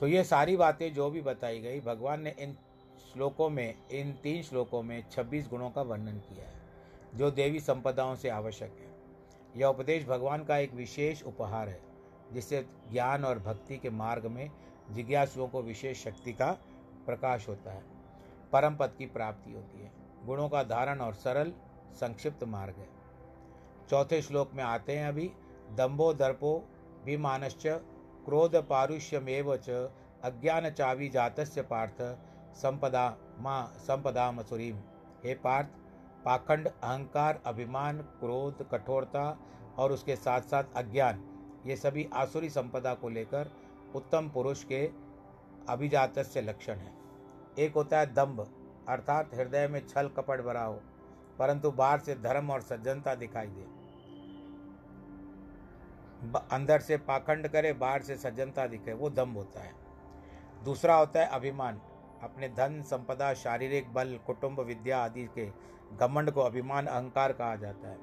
तो 0.00 0.06
ये 0.06 0.24
सारी 0.24 0.56
बातें 0.56 0.94
जो 0.94 1.10
भी 1.10 1.20
बताई 1.20 1.60
गई, 1.60 1.80
भगवान 1.80 2.20
ने 2.20 2.34
इन 2.38 2.56
श्लोकों 3.12 3.50
में, 3.50 3.74
इन 3.88 4.12
तीन 4.12 4.42
श्लोकों 4.42 4.82
में 4.82 5.04
छब्बीस 5.10 5.48
गुणों 5.48 5.70
का 5.70 5.82
वर्णन 5.82 6.18
किया 6.18 6.44
है। 6.44 6.59
जो 7.14 7.30
देवी 7.30 7.60
संपदाओं 7.60 8.14
से 8.14 8.28
आवश्यक 8.28 8.76
है। 8.78 8.90
यह 9.56 9.66
उपदेश 9.66 10.06
भगवान 10.06 10.44
का 10.44 10.58
एक 10.58 10.74
विशेष 10.74 11.22
उपहार 11.22 11.68
है, 11.68 11.82
जिससे 12.32 12.66
ज्ञान 12.92 13.24
और 13.24 13.38
भक्ति 13.38 13.76
के 13.76 13.90
मार्ग 13.90 14.26
में 14.26 14.50
जिज्ञासुओं 14.90 15.48
को 15.48 15.62
विशेष 15.62 16.04
शक्ति 16.04 16.32
का 16.32 16.52
प्रकाश 17.06 17.48
होता 17.48 17.72
है। 17.72 17.82
परम 18.52 18.76
पद 18.76 18.94
की 18.98 19.06
प्राप्ति 19.06 19.52
होती 19.52 19.80
है। 19.80 19.92
गुणों 20.24 20.48
का 20.48 20.62
धारण 20.62 21.00
और 21.00 21.14
सरल, 21.14 21.52
संक्षिप्त 21.92 22.44
मार्ग 22.44 22.74
है। 22.74 22.88
चौथे 23.90 24.22
श्लोक 24.22 24.50
में 24.54 24.64
आते 24.64 24.96
हैं 24.96 25.08
अभी, 25.08 25.32
दम्भो 25.70 26.14
दर्पो 26.14 26.68
विमानश्च 27.04 27.66
क्रोध 28.24 28.56
पारुष्यमेव 28.56 29.56
च 29.56 29.70
अज्ञान 30.24 30.70
चावी 30.70 31.08
जातस्य 31.08 31.62
पार्थ 31.62 32.02
संपदा 32.54 33.16
माँ 33.38 33.74
संपदा 33.78 34.32
मसुरीम। 34.32 34.76
हे 35.24 35.34
पार्थ 35.34 35.68
पाखंड, 36.24 36.68
अहंकार, 36.68 37.40
अभिमान, 37.46 37.98
क्रोध, 38.20 38.68
कठोरता 38.70 39.38
और 39.78 39.92
उसके 39.92 40.16
साथ 40.16 40.40
साथ 40.42 40.64
अज्ञान, 40.76 41.22
ये 41.66 41.76
सभी 41.76 42.08
आसुरी 42.14 42.50
संपदा 42.50 42.94
को 42.94 43.08
लेकर 43.08 43.50
उत्तम 43.94 44.28
पुरुष 44.28 44.64
के 44.64 44.90
अभिजात 45.68 46.18
से 46.18 46.40
लक्षण 46.40 46.74
है। 46.74 46.92
एक 47.58 47.74
होता 47.74 47.98
है 47.98 48.12
दम्भ 48.14 48.46
अर्थात 48.88 49.34
हृदय 49.34 49.66
में 49.68 49.86
छल 49.86 50.08
कपट 50.08 50.40
भरा 50.40 50.62
हो, 50.62 50.80
परंतु 51.38 51.70
बाहर 51.70 52.00
से 52.00 52.14
धर्म 52.14 52.50
और 52.50 52.60
सज्जनता 52.60 53.14
दिखाई 53.14 53.46
दे। 53.46 53.68
अंदर 56.52 56.80
से 56.80 56.96
पाखंड 56.98 57.48
करे, 57.48 57.72
बाहर 57.72 58.02
से 58.02 58.16
सज्जनता 58.16 58.66
दिखे, 58.66 58.92
वो 58.92 59.10
दम्भ 59.10 59.36
होता 59.36 59.60
है। 59.60 59.72
दूसरा 60.64 60.94
होता 60.94 61.20
है 61.20 61.26
अभिमान, 61.28 61.80
अपने 62.22 62.48
धन, 62.48 62.80
संपदा, 62.82 63.32
शारीरिक 63.34 63.92
बल, 63.94 64.18
कुटुंब, 64.26 64.60
विद्या 64.60 64.98
आदि 64.98 65.24
के 65.34 65.48
घमंड 65.96 66.30
को 66.30 66.40
अभिमान, 66.40 66.86
अहंकार 66.86 67.32
कहा 67.32 67.56
जाता 67.56 67.88
है। 67.88 67.98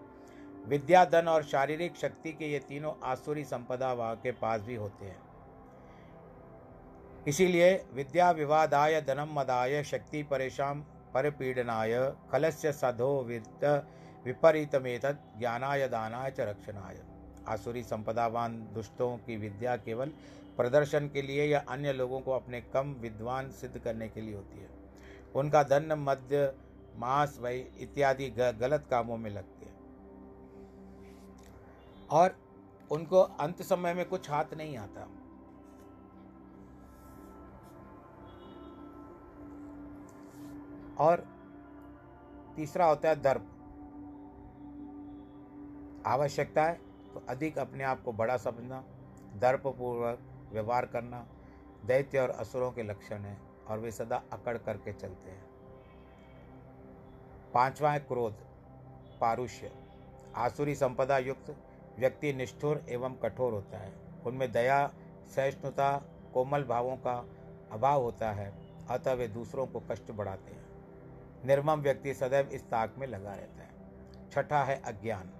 विद्या, 0.67 1.05
धन 1.05 1.27
और 1.27 1.43
शारीरिक 1.43 1.95
शक्ति 1.95 2.31
के 2.31 2.45
ये 2.45 2.59
तीनों 2.59 2.93
आसुरी 3.03 3.43
संपदा 3.43 3.93
वहाँ 3.93 4.15
के 4.15 4.31
पास 4.31 4.61
भी 4.61 4.75
होते 4.75 5.05
हैं। 5.05 5.21
इसीलिए 7.27 7.85
विद्या 7.93 8.31
विवादाय, 8.31 9.01
धनम 9.01 9.39
मदाय, 9.39 9.83
शक्ति 9.83 10.23
परेशान 10.23 10.85
परपीडनाय, 11.13 12.13
खलस्य 12.31 12.71
सधो 12.71 13.23
वित्त 13.23 13.87
विपरीतमेत 14.25 15.05
ज्ञानाय, 15.39 15.87
दानाय 15.87 16.31
च 16.31 16.39
रक्षणाय। 16.39 17.03
आसुरी 17.47 17.83
संपदावान 17.83 18.69
दुष्टों 18.73 19.17
की 19.17 19.37
विद्या 19.37 19.77
केवल 19.77 20.09
प्रदर्शन 20.57 21.07
के 21.07 21.21
लिए 21.21 21.45
या 21.45 21.63
अन्य 21.69 21.93
लोगों 21.93 22.19
को 22.19 22.31
अपने 22.31 22.61
कम 22.61 22.95
विद्वान 22.99 23.51
सिद्ध 23.51 23.77
करने 23.77 24.09
के 24.09 24.21
लिए 24.21 24.35
होती 24.35 24.59
है। 24.59 24.69
उनका 25.35 25.63
धन 25.63 25.93
मध्य 25.93 26.53
मांस, 26.97 27.37
वही 27.39 27.59
इत्यादि 27.59 28.29
गलत 28.29 28.87
कामों 28.89 29.17
में 29.17 29.29
लगते 29.29 29.65
हैं। 29.65 29.77
और 32.09 32.35
उनको 32.91 33.19
अंत 33.19 33.61
समय 33.61 33.93
में 33.93 34.05
कुछ 34.05 34.29
हाथ 34.29 34.53
नहीं 34.53 34.77
आता। 34.77 35.07
और 40.99 41.25
तीसरा 42.55 42.85
होता 42.85 43.09
है 43.09 43.21
दर्प। 43.21 43.53
आवश्यकता 46.05 46.63
है 46.63 46.73
तो 47.13 47.23
अधिक 47.29 47.57
अपने 47.57 47.83
आप 47.83 48.01
को 48.03 48.11
बड़ा 48.13 48.37
समझना, 48.37 48.83
दर्पपूर्वक 49.35 50.19
व्यवहार 50.51 50.85
करना, 50.85 51.25
दैत्य 51.85 52.19
और 52.19 52.29
असुरों 52.29 52.71
के 52.71 52.83
लक्षण 52.83 53.19
हैं 53.19 53.65
और 53.65 53.79
वे 53.79 53.91
सदा 53.91 54.21
अकड़ 54.33 54.57
करके 54.57 54.93
चलते 54.93 55.31
हैं। 55.31 55.46
पांचवा 57.57 57.91
है 57.91 57.99
क्रोध, 57.99 58.33
पारुष्य। 59.21 59.71
आसुरी 60.35 60.75
संपदा 60.75 61.17
युक्त, 61.17 61.55
व्यक्ति 61.99 62.33
निष्ठुर 62.33 62.85
एवं 62.89 63.13
कठोर 63.13 63.53
होता 63.53 63.77
है। 63.77 63.93
उनमें 64.25 64.51
दया, 64.51 64.87
सहिष्णुता, 65.35 66.03
कोमल 66.33 66.63
भावों 66.63 66.95
का 66.97 67.25
अभाव 67.71 68.01
होता 68.01 68.31
है, 68.31 68.53
अतः 68.89 69.13
वे 69.13 69.27
दूसरों 69.27 69.67
को 69.67 69.79
कष्ट 69.79 70.11
बढ़ाते 70.11 70.51
हैं। 70.51 70.65
निर्मम 71.45 71.79
व्यक्ति 71.79 72.13
सदैव 72.13 72.47
इस 72.47 72.63
ताक 72.63 72.95
में 72.97 73.07
लगा 73.07 73.33
रहता 73.33 73.63
है। 73.63 73.69
छठा 74.29 74.63
है 74.63 74.81
अज्ञान। 74.81 75.31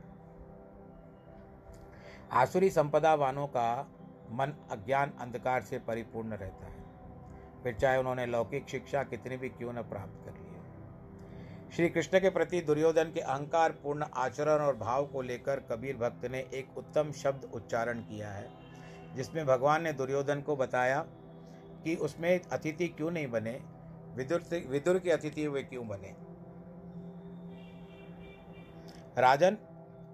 आसुरी 2.32 2.70
संपदा 2.70 3.16
वानों 3.16 3.48
का 3.48 3.88
मन 4.32 4.68
अज्ञान 4.72 5.14
अंधकार 5.20 5.62
से 5.62 5.80
परिपूर्ण 5.80 6.34
रहता 6.34 6.66
है। 6.66 6.84
फिर 7.64 7.76
चाहे 7.76 7.98
उन्होंने 7.98 8.26
लौकिक 8.26 8.70
शिक्षा 8.70 9.04
कितनी 9.04 9.38
भी 9.38 9.50
क्यों 9.50 9.74
न 9.74 9.82
प्राप्त 9.82 10.26
कर। 10.26 10.37
श्री 11.76 11.90
कृष्ण 11.90 12.20
के 12.20 12.30
प्रति 12.30 12.62
दुर्योधन 12.62 13.04
के 13.04 13.20
अहंकार 13.20 13.72
पूर्ण 13.72 14.06
आचरण 14.14 14.62
और 14.62 14.76
भाव 14.76 15.06
को 15.06 15.22
लेकर 15.22 15.60
कबीर 15.60 15.98
भक्त 15.98 16.26
ने 16.26 16.40
एक 16.54 16.78
उत्तम 16.78 17.12
शब्द 17.12 17.44
उच्चारण 17.54 18.00
किया 18.00 18.30
है, 18.30 18.50
जिसमें 19.16 19.46
भगवान 19.46 19.84
ने 19.84 19.94
दुर्योधन 19.94 20.42
को 20.42 20.56
बताया 20.56 21.06
कि 21.84 21.96
उसमें 21.96 22.40
अतिथि 22.52 22.88
क्यों 22.88 23.12
नहीं 23.12 23.28
बने? 23.28 23.60
विदुर 24.16 24.44
विदुर 24.68 25.00
के 25.00 25.12
अतिथि 25.12 25.44
हुए 25.44 25.64
क्यों 25.64 25.88
बने? 25.88 26.16
राजन, 29.22 29.58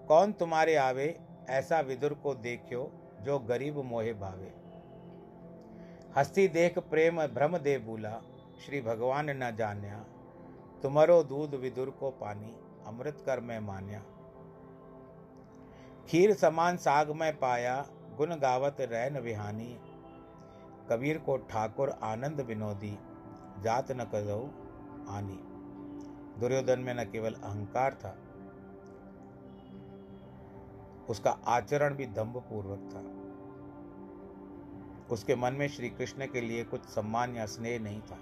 कौन 0.07 0.31
तुम्हारे 0.31 0.75
आवे? 0.75 1.19
ऐसा 1.49 1.79
विदुर 1.79 2.13
को 2.13 2.33
देखियो 2.35 2.91
जो 3.21 3.39
गरीब 3.39 3.77
मोहे 3.77 4.13
भावे। 4.13 4.53
हस्ती 6.17 6.47
देख 6.47 6.79
प्रेम 6.79 7.25
भ्रम 7.27 7.57
दे 7.57 7.77
बोला, 7.77 8.21
श्री 8.65 8.81
भगवान 8.81 9.29
न 9.43 9.55
जान्या। 9.55 10.05
तुम्हारो 10.83 11.23
दूध 11.23 11.55
विदुर 11.55 11.89
को 11.89 12.09
पानी, 12.11 12.55
अमृत 12.87 13.23
कर 13.25 13.39
मैं 13.39 13.59
मान्या। 13.59 14.01
खीर 16.07 16.33
समान 16.33 16.77
साग 16.77 17.11
में 17.11 17.39
पाया, 17.39 17.85
गुण 18.17 18.35
गावत 18.35 18.77
रैन 18.81 19.17
विहानी। 19.17 19.77
कबीर 20.89 21.17
को 21.17 21.37
ठाकुर 21.37 21.89
आनंद 21.89 22.41
विनोदी, 22.41 22.97
जात 23.61 23.91
न 23.91 24.03
कदो 24.03 24.39
आनी। 25.09 25.39
दुर्योधन 26.39 26.79
में 26.79 26.93
न 26.93 27.03
केवल 27.03 27.33
अहंकार 27.33 27.93
था, 27.93 28.17
उसका 31.09 31.31
आचरण 31.47 31.95
भी 31.95 32.05
दम्भ 32.05 32.37
पूर्वक 32.37 32.89
था। 32.93 33.05
उसके 35.13 35.35
मन 35.35 35.53
में 35.53 35.67
श्री 35.67 35.89
कृष्ण 35.89 36.27
के 36.27 36.41
लिए 36.41 36.63
कुछ 36.63 36.85
सम्मान 36.85 37.35
या 37.35 37.45
स्नेह 37.45 37.79
नहीं 37.79 38.01
था। 38.01 38.17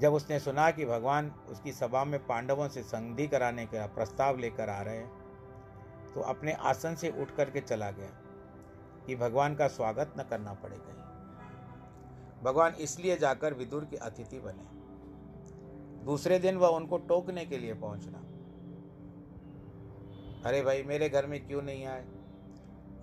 जब 0.00 0.12
उसने 0.12 0.40
सुना 0.40 0.70
कि 0.70 0.84
भगवान 0.84 1.30
उसकी 1.48 1.72
सभा 1.72 2.04
में 2.04 2.26
पांडवों 2.26 2.68
से 2.68 2.82
संधि 2.82 3.28
कराने 3.28 3.66
का 3.66 3.86
प्रस्ताव 3.86 4.38
लेकर 4.38 4.68
आ 4.68 4.82
रहे 4.82 4.96
हैं 4.96 6.12
तो 6.14 6.20
अपने 6.20 6.52
आसन 6.52 6.94
से 6.94 7.10
उठ 7.20 7.30
करके 7.30 7.60
चला 7.60 7.90
गया 7.90 8.10
कि 9.06 9.16
भगवान 9.16 9.54
का 9.54 9.68
स्वागत 9.68 10.14
न 10.18 10.22
करना 10.22 10.52
पड़ेगा 10.52 10.94
भगवान 12.42 12.74
इसलिए 12.74 13.16
जाकर 13.16 13.54
विदुर 13.54 13.84
के 13.84 13.96
अतिथि 13.96 14.38
बने। 14.38 16.04
दूसरे 16.04 16.38
दिन 16.38 16.56
वह 16.56 16.68
उनको 16.68 16.98
टोकने 16.98 17.44
के 17.46 17.58
लिए 17.58 17.74
पहुँचना। 17.74 18.18
अरे 20.48 20.62
भाई, 20.62 20.82
मेरे 20.82 21.08
घर 21.08 21.26
में 21.26 21.46
क्यों 21.46 21.62
नहीं 21.62 21.86
आए? 21.86 22.04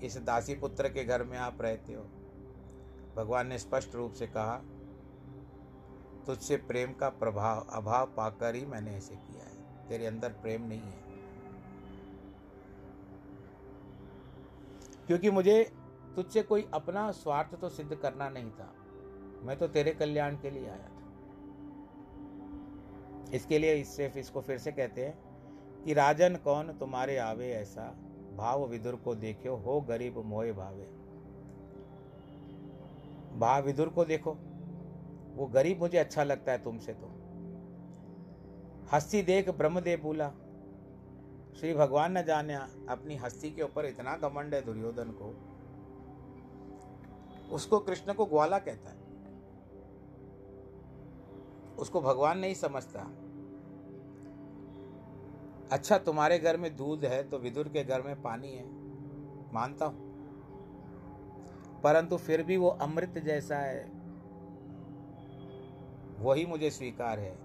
इस 0.04 0.18
दासी 0.18 0.56
पुत्र 0.56 0.90
के 0.90 1.04
घर 1.04 1.24
में 1.24 1.38
आप 1.38 1.62
रहते 1.62 1.94
हो। 1.94 2.04
भगवान 3.16 3.48
ने 3.48 3.58
स्पष्ट 3.60 3.96
रूप 3.96 4.14
से 4.14 4.28
कहा 4.28 4.62
तुझसे 6.28 6.58
प्रेम 6.58 6.94
का 6.94 7.10
प्रभाव, 7.10 7.68
अभाव 7.70 8.06
पाकर 8.06 8.56
ही 8.56 8.66
मैंने 8.66 8.96
ऐसे 8.96 9.16
किया 9.16 9.44
है। 9.44 9.88
तेरे 9.90 10.06
अंदर 10.06 10.30
प्रेम 10.30 10.62
नहीं 10.62 10.82
है। 10.82 11.06
क्योंकि 15.08 15.32
मुझे 15.32 15.72
तुझसे 16.16 16.44
कोई 16.44 16.70
अपना 16.74 17.12
स्वार्थ 17.12 17.56
तो 17.56 17.70
सिद्ध 17.70 17.96
करना 17.96 18.30
नहीं 18.30 18.52
था। 18.52 18.74
मैं 19.42 19.58
तो 19.60 19.68
तेरे 19.68 19.92
कल्याण 19.92 20.36
के 20.36 20.50
लिए 20.50 20.70
आया 20.70 20.88
था। 20.88 20.92
इसके 23.34 23.60
लिए 23.60 23.76
इससे 23.76 24.14
इसको 24.18 24.42
फिर 24.42 24.58
से 24.58 24.72
कहते 24.72 25.06
हैं 25.06 25.20
कि, 25.84 25.94
राजन 25.94 26.36
कौन 26.36 26.74
तुम्हारे 26.74 27.18
आवे 27.18 27.52
ऐसा? 27.54 27.96
भाव 28.36 28.68
विदुर 28.68 28.96
को 28.96 29.16
देखो 29.16 29.56
हो 29.56 29.82
गरीब 29.82 30.18
मोए 30.18 30.52
भावे। 30.52 30.86
भाव 33.40 33.64
विदुर 33.64 33.90
को 33.90 34.06
देखो। 34.06 34.38
वो 35.36 35.46
गरीब 35.46 35.80
मुझे 35.80 35.98
अच्छा 35.98 36.24
लगता 36.24 36.52
है 36.52 36.64
तुमसे 36.64 36.94
तो। 36.94 37.12
हस्ती 38.94 39.22
देख 39.22 39.50
ब्रह्मदेव 39.50 40.02
बोला, 40.02 40.30
श्री 41.60 41.74
भगवान 41.74 42.12
ने 42.12 42.24
जाना 42.24 42.70
अपनी 42.90 43.16
हस्ती 43.16 43.52
के 43.52 43.62
ऊपर 43.62 43.86
इतना 43.86 44.18
घमंड 44.18 44.54
है 44.54 44.62
दुर्योधन 44.62 45.12
को। 45.12 45.52
उसको 47.56 47.80
कृष्ण 47.80 48.14
को 48.14 48.26
ग्वाला 48.26 48.60
कहता 48.60 48.90
है। 48.90 48.98
उसको 51.76 52.02
भगवान 52.02 52.40
नहीं 52.40 52.54
समझता। 52.54 53.00
अच्छा 55.72 55.98
तुम्हारे 55.98 56.40
घर 56.40 56.58
में 56.58 56.76
दूध 56.76 57.06
है 57.06 57.30
तो 57.30 57.38
विदुर 57.38 57.68
के 57.68 57.84
घर 57.84 58.02
में 58.02 58.22
पानी 58.22 58.52
है, 58.52 58.66
मानता 59.54 59.86
हूँ। 59.86 60.06
परंतु 61.82 62.18
फिर 62.18 62.44
भी 62.44 62.58
वो 62.58 62.70
अमृत 62.70 63.18
जैसा 63.18 63.58
है 63.58 63.95
वही 66.20 66.46
मुझे 66.46 66.70
स्वीकार 66.70 67.20
है। 67.20 67.36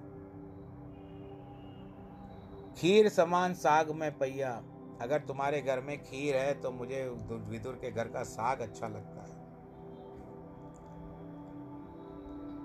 खीर 2.77 3.09
समान 3.09 3.55
साग 3.55 3.91
में 3.91 4.11
पैया 4.19 4.63
अगर 5.01 5.19
तुम्हारे 5.19 5.61
घर 5.63 5.81
में 5.81 5.97
खीर 6.03 6.37
है 6.37 6.55
तो 6.61 6.71
मुझे 6.71 7.03
विदुर 7.49 7.75
के 7.75 7.91
घर 7.91 8.09
का 8.09 8.23
साग 8.23 8.61
अच्छा 8.61 8.89
लगता 8.89 9.23
है। 9.23 9.39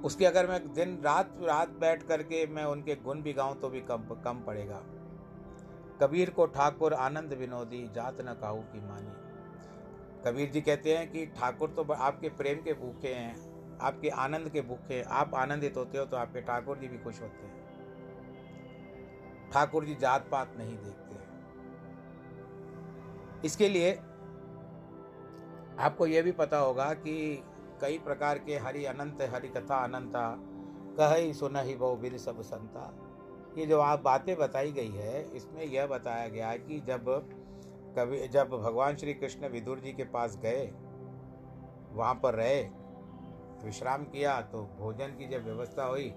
उसके 0.03 0.25
अगर 0.25 0.47
मैं 0.47 0.73
दिन 0.73 0.97
रात 1.03 1.37
रात 1.41 1.69
बैठ 1.79 2.03
करके 2.03 2.45
मैं 2.47 2.63
उनके 2.65 2.95
गुण 2.95 3.21
भी 3.21 3.33
गाऊं 3.33 3.55
तो 3.55 3.69
भी 3.69 3.81
कम 3.81 4.03
कम 4.25 4.41
पड़ेगा। 4.41 4.81
कबीर 6.01 6.29
को 6.29 6.45
ठाकुर 6.45 6.93
आनंद 6.93 7.33
विनोदी, 7.33 7.87
जात 7.95 8.21
न 8.21 8.33
काहू 8.33 8.61
की 8.63 8.79
मानी। 8.79 9.13
कबीर 10.25 10.49
जी 10.51 10.61
कहते 10.61 10.97
हैं 10.97 11.11
कि 11.11 11.25
ठाकुर 11.25 11.69
तो 11.69 11.83
आपके 11.93 12.29
प्रेम 12.29 12.61
के 12.61 12.73
भूखे 12.73 13.13
हैं। 13.13 13.54
आपके 13.81 14.09
आनंद 14.09 14.49
के 14.49 14.61
भूखे 14.61 14.93
हैं 14.93 15.03
आप 15.03 15.35
आनंदित 15.35 15.77
होते 15.77 15.97
हो 15.97 16.05
तो 16.05 16.17
आपके 16.17 16.41
ठाकुर 16.41 16.77
जी 16.77 16.87
भी 16.87 16.97
खुश 16.97 17.21
होते 17.21 17.47
हैं। 17.47 17.53
ठाकुर 19.53 19.85
जी 19.85 19.95
जात 19.95 20.27
पात 20.31 20.53
नहीं 20.57 20.77
देखते 20.77 21.03
इसके 23.45 23.69
लिए 23.69 23.91
आपको 25.79 26.07
यह 26.07 26.21
भी 26.23 26.31
पता 26.31 26.57
होगा 26.57 26.93
कि 26.93 27.43
कई 27.81 27.97
प्रकार 27.97 28.37
के 28.37 28.57
हरि 28.57 28.85
अनंत, 28.85 29.21
हरि 29.33 29.47
कथा 29.47 29.83
अनंता 29.83 30.37
कह 30.97 31.13
ही 31.13 31.33
सुन 31.33 31.55
ही 31.57 31.75
बहु 31.75 31.95
बिर 31.95 32.17
सब 32.17 32.41
संता। 32.41 32.91
ये 33.57 33.65
जो 33.65 33.79
आप 33.79 34.01
बातें 34.01 34.35
बताई 34.37 34.71
गई 34.71 34.91
है, 34.91 35.35
इसमें 35.35 35.63
यह 35.63 35.87
बताया 35.87 36.27
गया 36.27 36.47
है 36.49 36.57
कि 36.59 36.79
जब 36.79 37.05
कभी 37.97 38.27
जब 38.27 38.49
भगवान 38.51 38.95
श्री 38.95 39.13
कृष्ण 39.13 39.47
विदुर 39.49 39.79
जी 39.79 39.91
के 39.93 40.03
पास 40.03 40.37
गए, 40.37 40.65
वहाँ 41.91 42.13
पर 42.23 42.33
रहे 42.33 42.63
विश्राम 43.63 44.03
किया 44.03 44.39
तो 44.41 44.61
भोजन 44.79 45.15
की 45.17 45.27
जब 45.27 45.45
व्यवस्था 45.45 45.83
हुई 45.83 46.09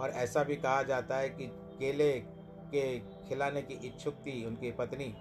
और 0.00 0.10
ऐसा 0.14 0.42
भी 0.44 0.56
कहा 0.56 0.82
जाता 0.82 1.16
है 1.16 1.28
कि 1.28 1.46
केले 1.78 2.12
के 2.70 2.98
खिलाने 3.28 3.62
की 3.62 3.74
इच्छुक 3.86 4.14
थी 4.16 4.44
उनकी 4.44 4.70
पत्नी, 4.70 5.14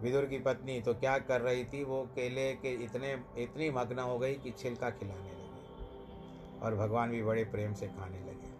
विदुर 0.00 0.24
की 0.24 0.38
पत्नी 0.38 0.80
तो 0.80 0.94
क्या 0.94 1.18
कर 1.18 1.40
रही 1.40 1.64
थी 1.64 1.84
वो 1.84 2.02
केले 2.14 2.52
के 2.54 2.72
इतने, 2.84 3.12
इतनी 3.38 3.70
मग्न 3.70 3.98
हो 3.98 4.18
गई 4.18 4.34
कि 4.34 4.50
छिलका 4.50 4.90
खिलाने 4.90 5.30
लगी 5.30 6.60
और 6.60 6.74
भगवान 6.74 7.10
भी 7.10 7.22
बड़े 7.22 7.44
प्रेम 7.44 7.74
से 7.74 7.86
खाने 7.88 8.20
लगे। 8.20 8.54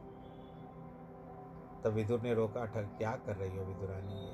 तब 1.85 1.93
विदुर 1.93 2.21
ने 2.21 2.35
रोका, 2.35 2.65
ठग, 2.65 2.89
क्या 2.99 3.11
कर 3.27 3.37
रही 3.37 3.57
हो 3.59 3.65
विदुरानी? 3.65 4.25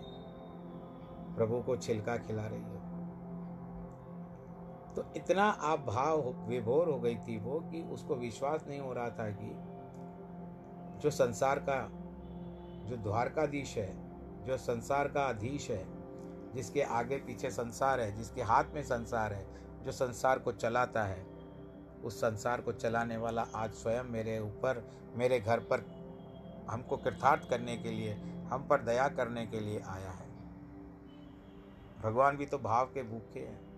प्रभु 1.36 1.62
को 1.62 1.76
छिलका 1.76 2.16
खिला 2.16 2.46
रही 2.46 2.62
हो? 2.62 2.81
तो 4.96 5.04
इतना 5.16 5.44
आप 5.44 5.80
भाव 5.80 6.20
विभोर 6.48 6.88
हो 6.88 7.00
गई 7.00 7.16
थी 7.16 7.38
वो 7.38 7.60
कि 7.60 7.82
उसको 7.82 8.16
विश्वास 8.16 8.64
नहीं 8.68 8.80
हो 8.80 8.92
रहा 8.92 9.08
था 9.10 9.30
कि 9.30 9.56
जो 11.00 11.10
संसार 11.10 11.58
का, 11.58 11.88
जो 12.88 12.96
द्वारकाधीश 12.96 13.76
है, 13.76 14.12
जो 14.44 14.56
संसार 14.56 15.08
का 15.08 15.24
अधीश 15.24 15.70
है, 15.70 15.86
जिसके 16.54 16.82
आगे 16.82 17.16
पीछे 17.16 17.50
संसार 17.50 18.00
है, 18.00 18.16
जिसके 18.16 18.42
हाथ 18.42 18.64
में 18.74 18.82
संसार 18.82 19.32
है, 19.32 19.46
जो 19.84 19.92
संसार 19.92 20.38
को 20.38 20.52
चलाता 20.52 21.04
है, 21.04 21.26
उस 22.04 22.20
संसार 22.20 22.60
को 22.60 22.72
चलाने 22.72 23.16
वाला 23.16 23.46
आज 23.54 23.72
स्वयं 23.72 24.04
मेरे 24.04 24.38
ऊपर, 24.38 24.90
मेरे 25.16 25.40
घर 25.40 25.58
पर 25.58 25.84
हमको 26.70 26.96
कृतार्थ 26.96 27.50
करने 27.50 27.76
के 27.76 27.90
लिए, 27.90 28.12
हम 28.50 28.66
पर 28.70 28.80
दया 28.80 29.08
करने 29.08 29.46
के 29.46 29.60
लिए 29.60 29.80
आया 29.80 30.10
है। 30.10 30.28
भगवान 32.02 32.36
भी 32.36 32.46
तो 32.46 32.58
भाव 32.58 32.86
के 32.86 33.02
भूखे 33.02 33.40
हैं। 33.40 33.71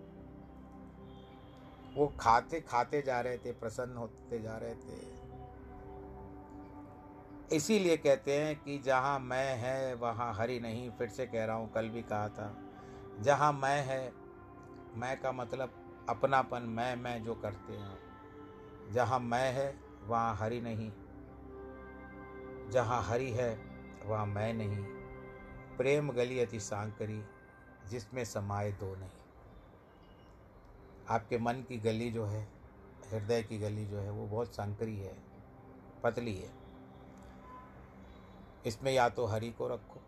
वो 1.95 2.13
खाते 2.19 2.61
खाते 2.61 3.01
जा 3.01 3.21
रहे 3.21 3.37
थे, 3.37 3.51
प्रसन्न 3.51 3.97
होते 3.97 4.41
जा 4.41 4.57
रहे 4.57 4.75
थे। 4.75 5.15
इसीलिए 7.55 7.97
कहते 7.97 8.39
हैं 8.39 8.63
कि 8.63 8.77
जहाँ 8.79 9.19
मैं 9.19 9.57
है, 9.57 9.93
वहाँ 9.93 10.33
हरि 10.33 10.59
नहीं। 10.59 10.89
फिर 10.91 11.09
से 11.09 11.25
कह 11.25 11.45
रहा 11.45 11.55
हूँ, 11.55 11.71
कल 11.73 11.89
भी 11.89 12.01
कहा 12.01 12.29
था, 12.29 12.57
जहाँ 13.21 13.53
मैं 13.53 13.83
है, 13.83 14.13
मैं 14.95 15.21
का 15.21 15.31
मतलब 15.31 15.73
अपनापन, 16.09 16.61
मैं 16.61 16.95
मैं 16.95 17.23
जो 17.23 17.35
करते 17.35 17.73
हैं 17.73 18.05
जहाँ 18.91 19.19
मैं 19.19 19.53
है, 19.53 19.75
वहाँ 20.03 20.35
हरि 20.35 20.61
नहीं। 20.61 20.91
जहाँ 22.69 23.03
हरि 23.03 23.29
है, 23.31 23.59
वहाँ 24.05 24.25
मैं 24.25 24.53
नहीं। 24.53 24.83
प्रेम 25.77 26.11
गली 26.11 26.39
अति 26.39 26.59
सांकरी, 26.59 27.23
जिसमें 27.89 28.25
समाये 28.25 28.71
दो 28.71 28.95
नहीं। 28.95 29.24
आपके 31.09 31.37
मन 31.37 31.53
की 31.53 31.77
गली 31.77 32.11
जो 32.11 32.25
है, 32.25 32.47
हृदय 33.11 33.43
की 33.43 33.57
गली 33.57 33.85
जो 33.85 33.97
है, 33.97 34.11
वो 34.11 34.25
बहुत 34.25 34.55
सांकरी 34.55 34.97
है, 34.97 35.15
पतली 36.03 36.35
है। 36.35 36.49
इसमें 38.65 38.91
या 38.91 39.09
तो 39.09 39.25
हरि 39.25 39.49
को 39.49 39.67
रखो, 39.67 40.01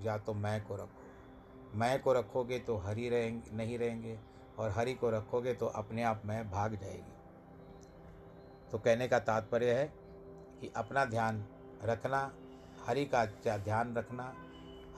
या 0.00 0.18
तो 0.18 0.34
मैं 0.34 0.66
को 0.66 0.76
रखो। 0.76 1.78
मैं 1.78 2.02
को 2.02 2.12
रखोगे 2.12 2.58
तो 2.58 2.76
हरि 2.76 3.08
रहेंगे, 3.08 3.56
नहीं 3.56 3.78
रहेंगे, 3.78 4.18
और 4.58 4.70
हरि 4.70 4.94
को 4.94 5.10
रखोगे 5.10 5.54
तो 5.54 5.66
अपने 5.66 6.02
आप 6.02 6.22
मैं 6.24 6.50
भाग 6.50 6.74
जाएगी। 6.74 7.12
तो 8.72 8.78
कहने 8.78 9.08
का 9.08 9.18
तात्पर्य 9.18 9.74
है 9.74 9.92
कि 10.60 10.72
अपना 10.76 11.04
ध्यान 11.04 11.44
रखना, 11.82 12.32
हरि 12.86 13.04
का 13.04 13.24
ध्यान 13.56 13.96
रखना, 13.96 14.34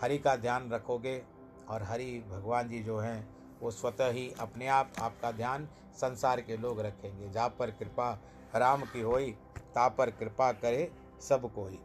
हरि 0.03 0.19
का 0.19 0.37
ध्यान 0.37 0.71
रखोगे 0.71 1.23
और 1.69 1.83
हरि 1.83 2.25
भगवान 2.31 2.69
जी 2.69 2.83
जो 2.83 2.99
हैं 2.99 3.42
वो 3.63 3.71
स्वतः 3.71 4.11
ही 4.11 4.33
अपने 4.41 4.67
आप, 4.67 4.93
आपका 4.99 5.31
ध्यान 5.33 5.69
संसार 5.97 6.41
के 6.41 6.57
लोग 6.57 6.81
रखेंगे। 6.81 7.29
जा 7.31 7.47
पर 7.49 7.71
कृपा 7.71 8.11
राम 8.55 8.83
की 8.83 9.01
होई, 9.01 9.31
ता 9.75 9.89
पर 9.89 10.11
कृपा 10.11 10.51
करे 10.53 10.91
सब 11.21 11.53
कोई। 11.55 11.79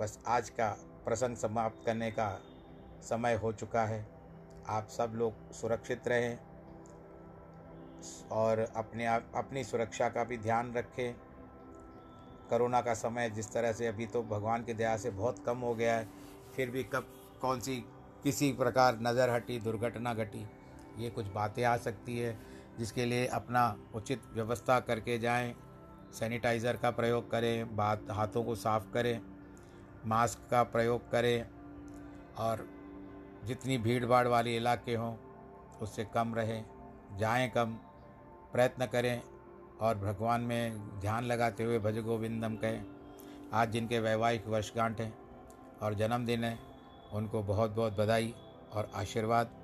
बस 0.00 0.18
आज 0.26 0.48
का 0.50 0.68
प्रसंग 1.04 1.36
समाप्त 1.36 1.84
करने 1.86 2.10
का 2.10 2.28
समय 3.02 3.34
हो 3.34 3.52
चुका 3.52 3.84
है। 3.84 4.06
आप 4.68 4.88
सब 4.88 5.12
लोग 5.14 5.52
सुरक्षित 5.52 6.08
रहें 6.08 6.38
और 8.32 8.58
अपने 8.76 9.06
आप, 9.06 9.30
अपनी 9.34 9.64
सुरक्षा 9.64 10.08
का 10.08 10.24
भी 10.24 10.38
ध्यान 10.38 10.72
रखें। 10.74 11.14
कोरोना 12.50 12.80
का 12.80 12.94
समय 12.94 13.30
जिस 13.30 13.52
तरह 13.52 13.72
से 13.72 13.86
अभी 13.86 14.06
तो 14.06 14.22
भगवान 14.22 14.64
की 14.64 14.74
दया 14.74 14.96
से 14.96 15.10
बहुत 15.10 15.44
कम 15.46 15.58
हो 15.58 15.74
गया 15.74 15.96
है, 15.96 16.08
फिर 16.56 16.70
भी 16.70 16.82
कब, 16.84 17.06
कौन 17.40 17.60
सी, 17.60 17.76
किसी 18.22 18.52
प्रकार 18.52 18.98
नज़र 19.02 19.30
हटी, 19.30 19.58
दुर्घटना 19.60 20.14
घटी 20.14 20.46
ये 20.98 21.10
कुछ 21.10 21.26
बातें 21.26 21.64
आ 21.64 21.76
सकती 21.76 22.18
है 22.18 22.38
जिसके 22.78 23.04
लिए 23.04 23.26
अपना 23.26 23.76
उचित 23.94 24.22
व्यवस्था 24.34 24.80
करके 24.80 25.18
जाएँ, 25.18 25.54
सैनिटाइज़र 26.12 26.76
का 26.76 26.90
प्रयोग 26.90 27.30
करें, 27.30 27.76
बात, 27.76 28.06
हाथों 28.10 28.44
को 28.44 28.54
साफ़ 28.54 28.92
करें, 28.92 29.20
मास्क 30.06 30.48
का 30.50 30.62
प्रयोग 30.62 31.10
करें, 31.10 31.46
और 32.38 32.68
जितनी 33.44 33.78
भीड़ 33.78 34.06
भाड़ 34.06 34.28
वाले 34.28 34.56
इलाके 34.56 34.94
हों, 34.94 35.16
उससे 35.82 36.04
कम 36.04 36.34
रहें, 36.34 36.64
जाएँ 37.18 37.48
कम, 37.50 37.76
प्रयत्न 38.52 38.86
करें, 38.86 39.22
और 39.80 39.98
भगवान 39.98 40.40
में 40.40 41.00
ध्यान 41.00 41.24
लगाते 41.24 41.64
हुए 41.64 41.78
भज 41.78 41.98
गोविंदम 41.98 42.56
कहें, 42.56 42.84
आज 43.52 43.70
जिनके 43.70 43.98
वैवाहिक 44.00 44.46
वर्षगांठ 44.46 45.00
हैं 45.00 45.14
और 45.82 45.94
जन्मदिन 45.94 46.44
है, 46.44 46.58
उनको 47.12 47.42
बहुत 47.42 47.70
बहुत 47.70 47.96
बधाई 47.96 48.34
और 48.72 48.90
आशीर्वाद। 48.94 49.63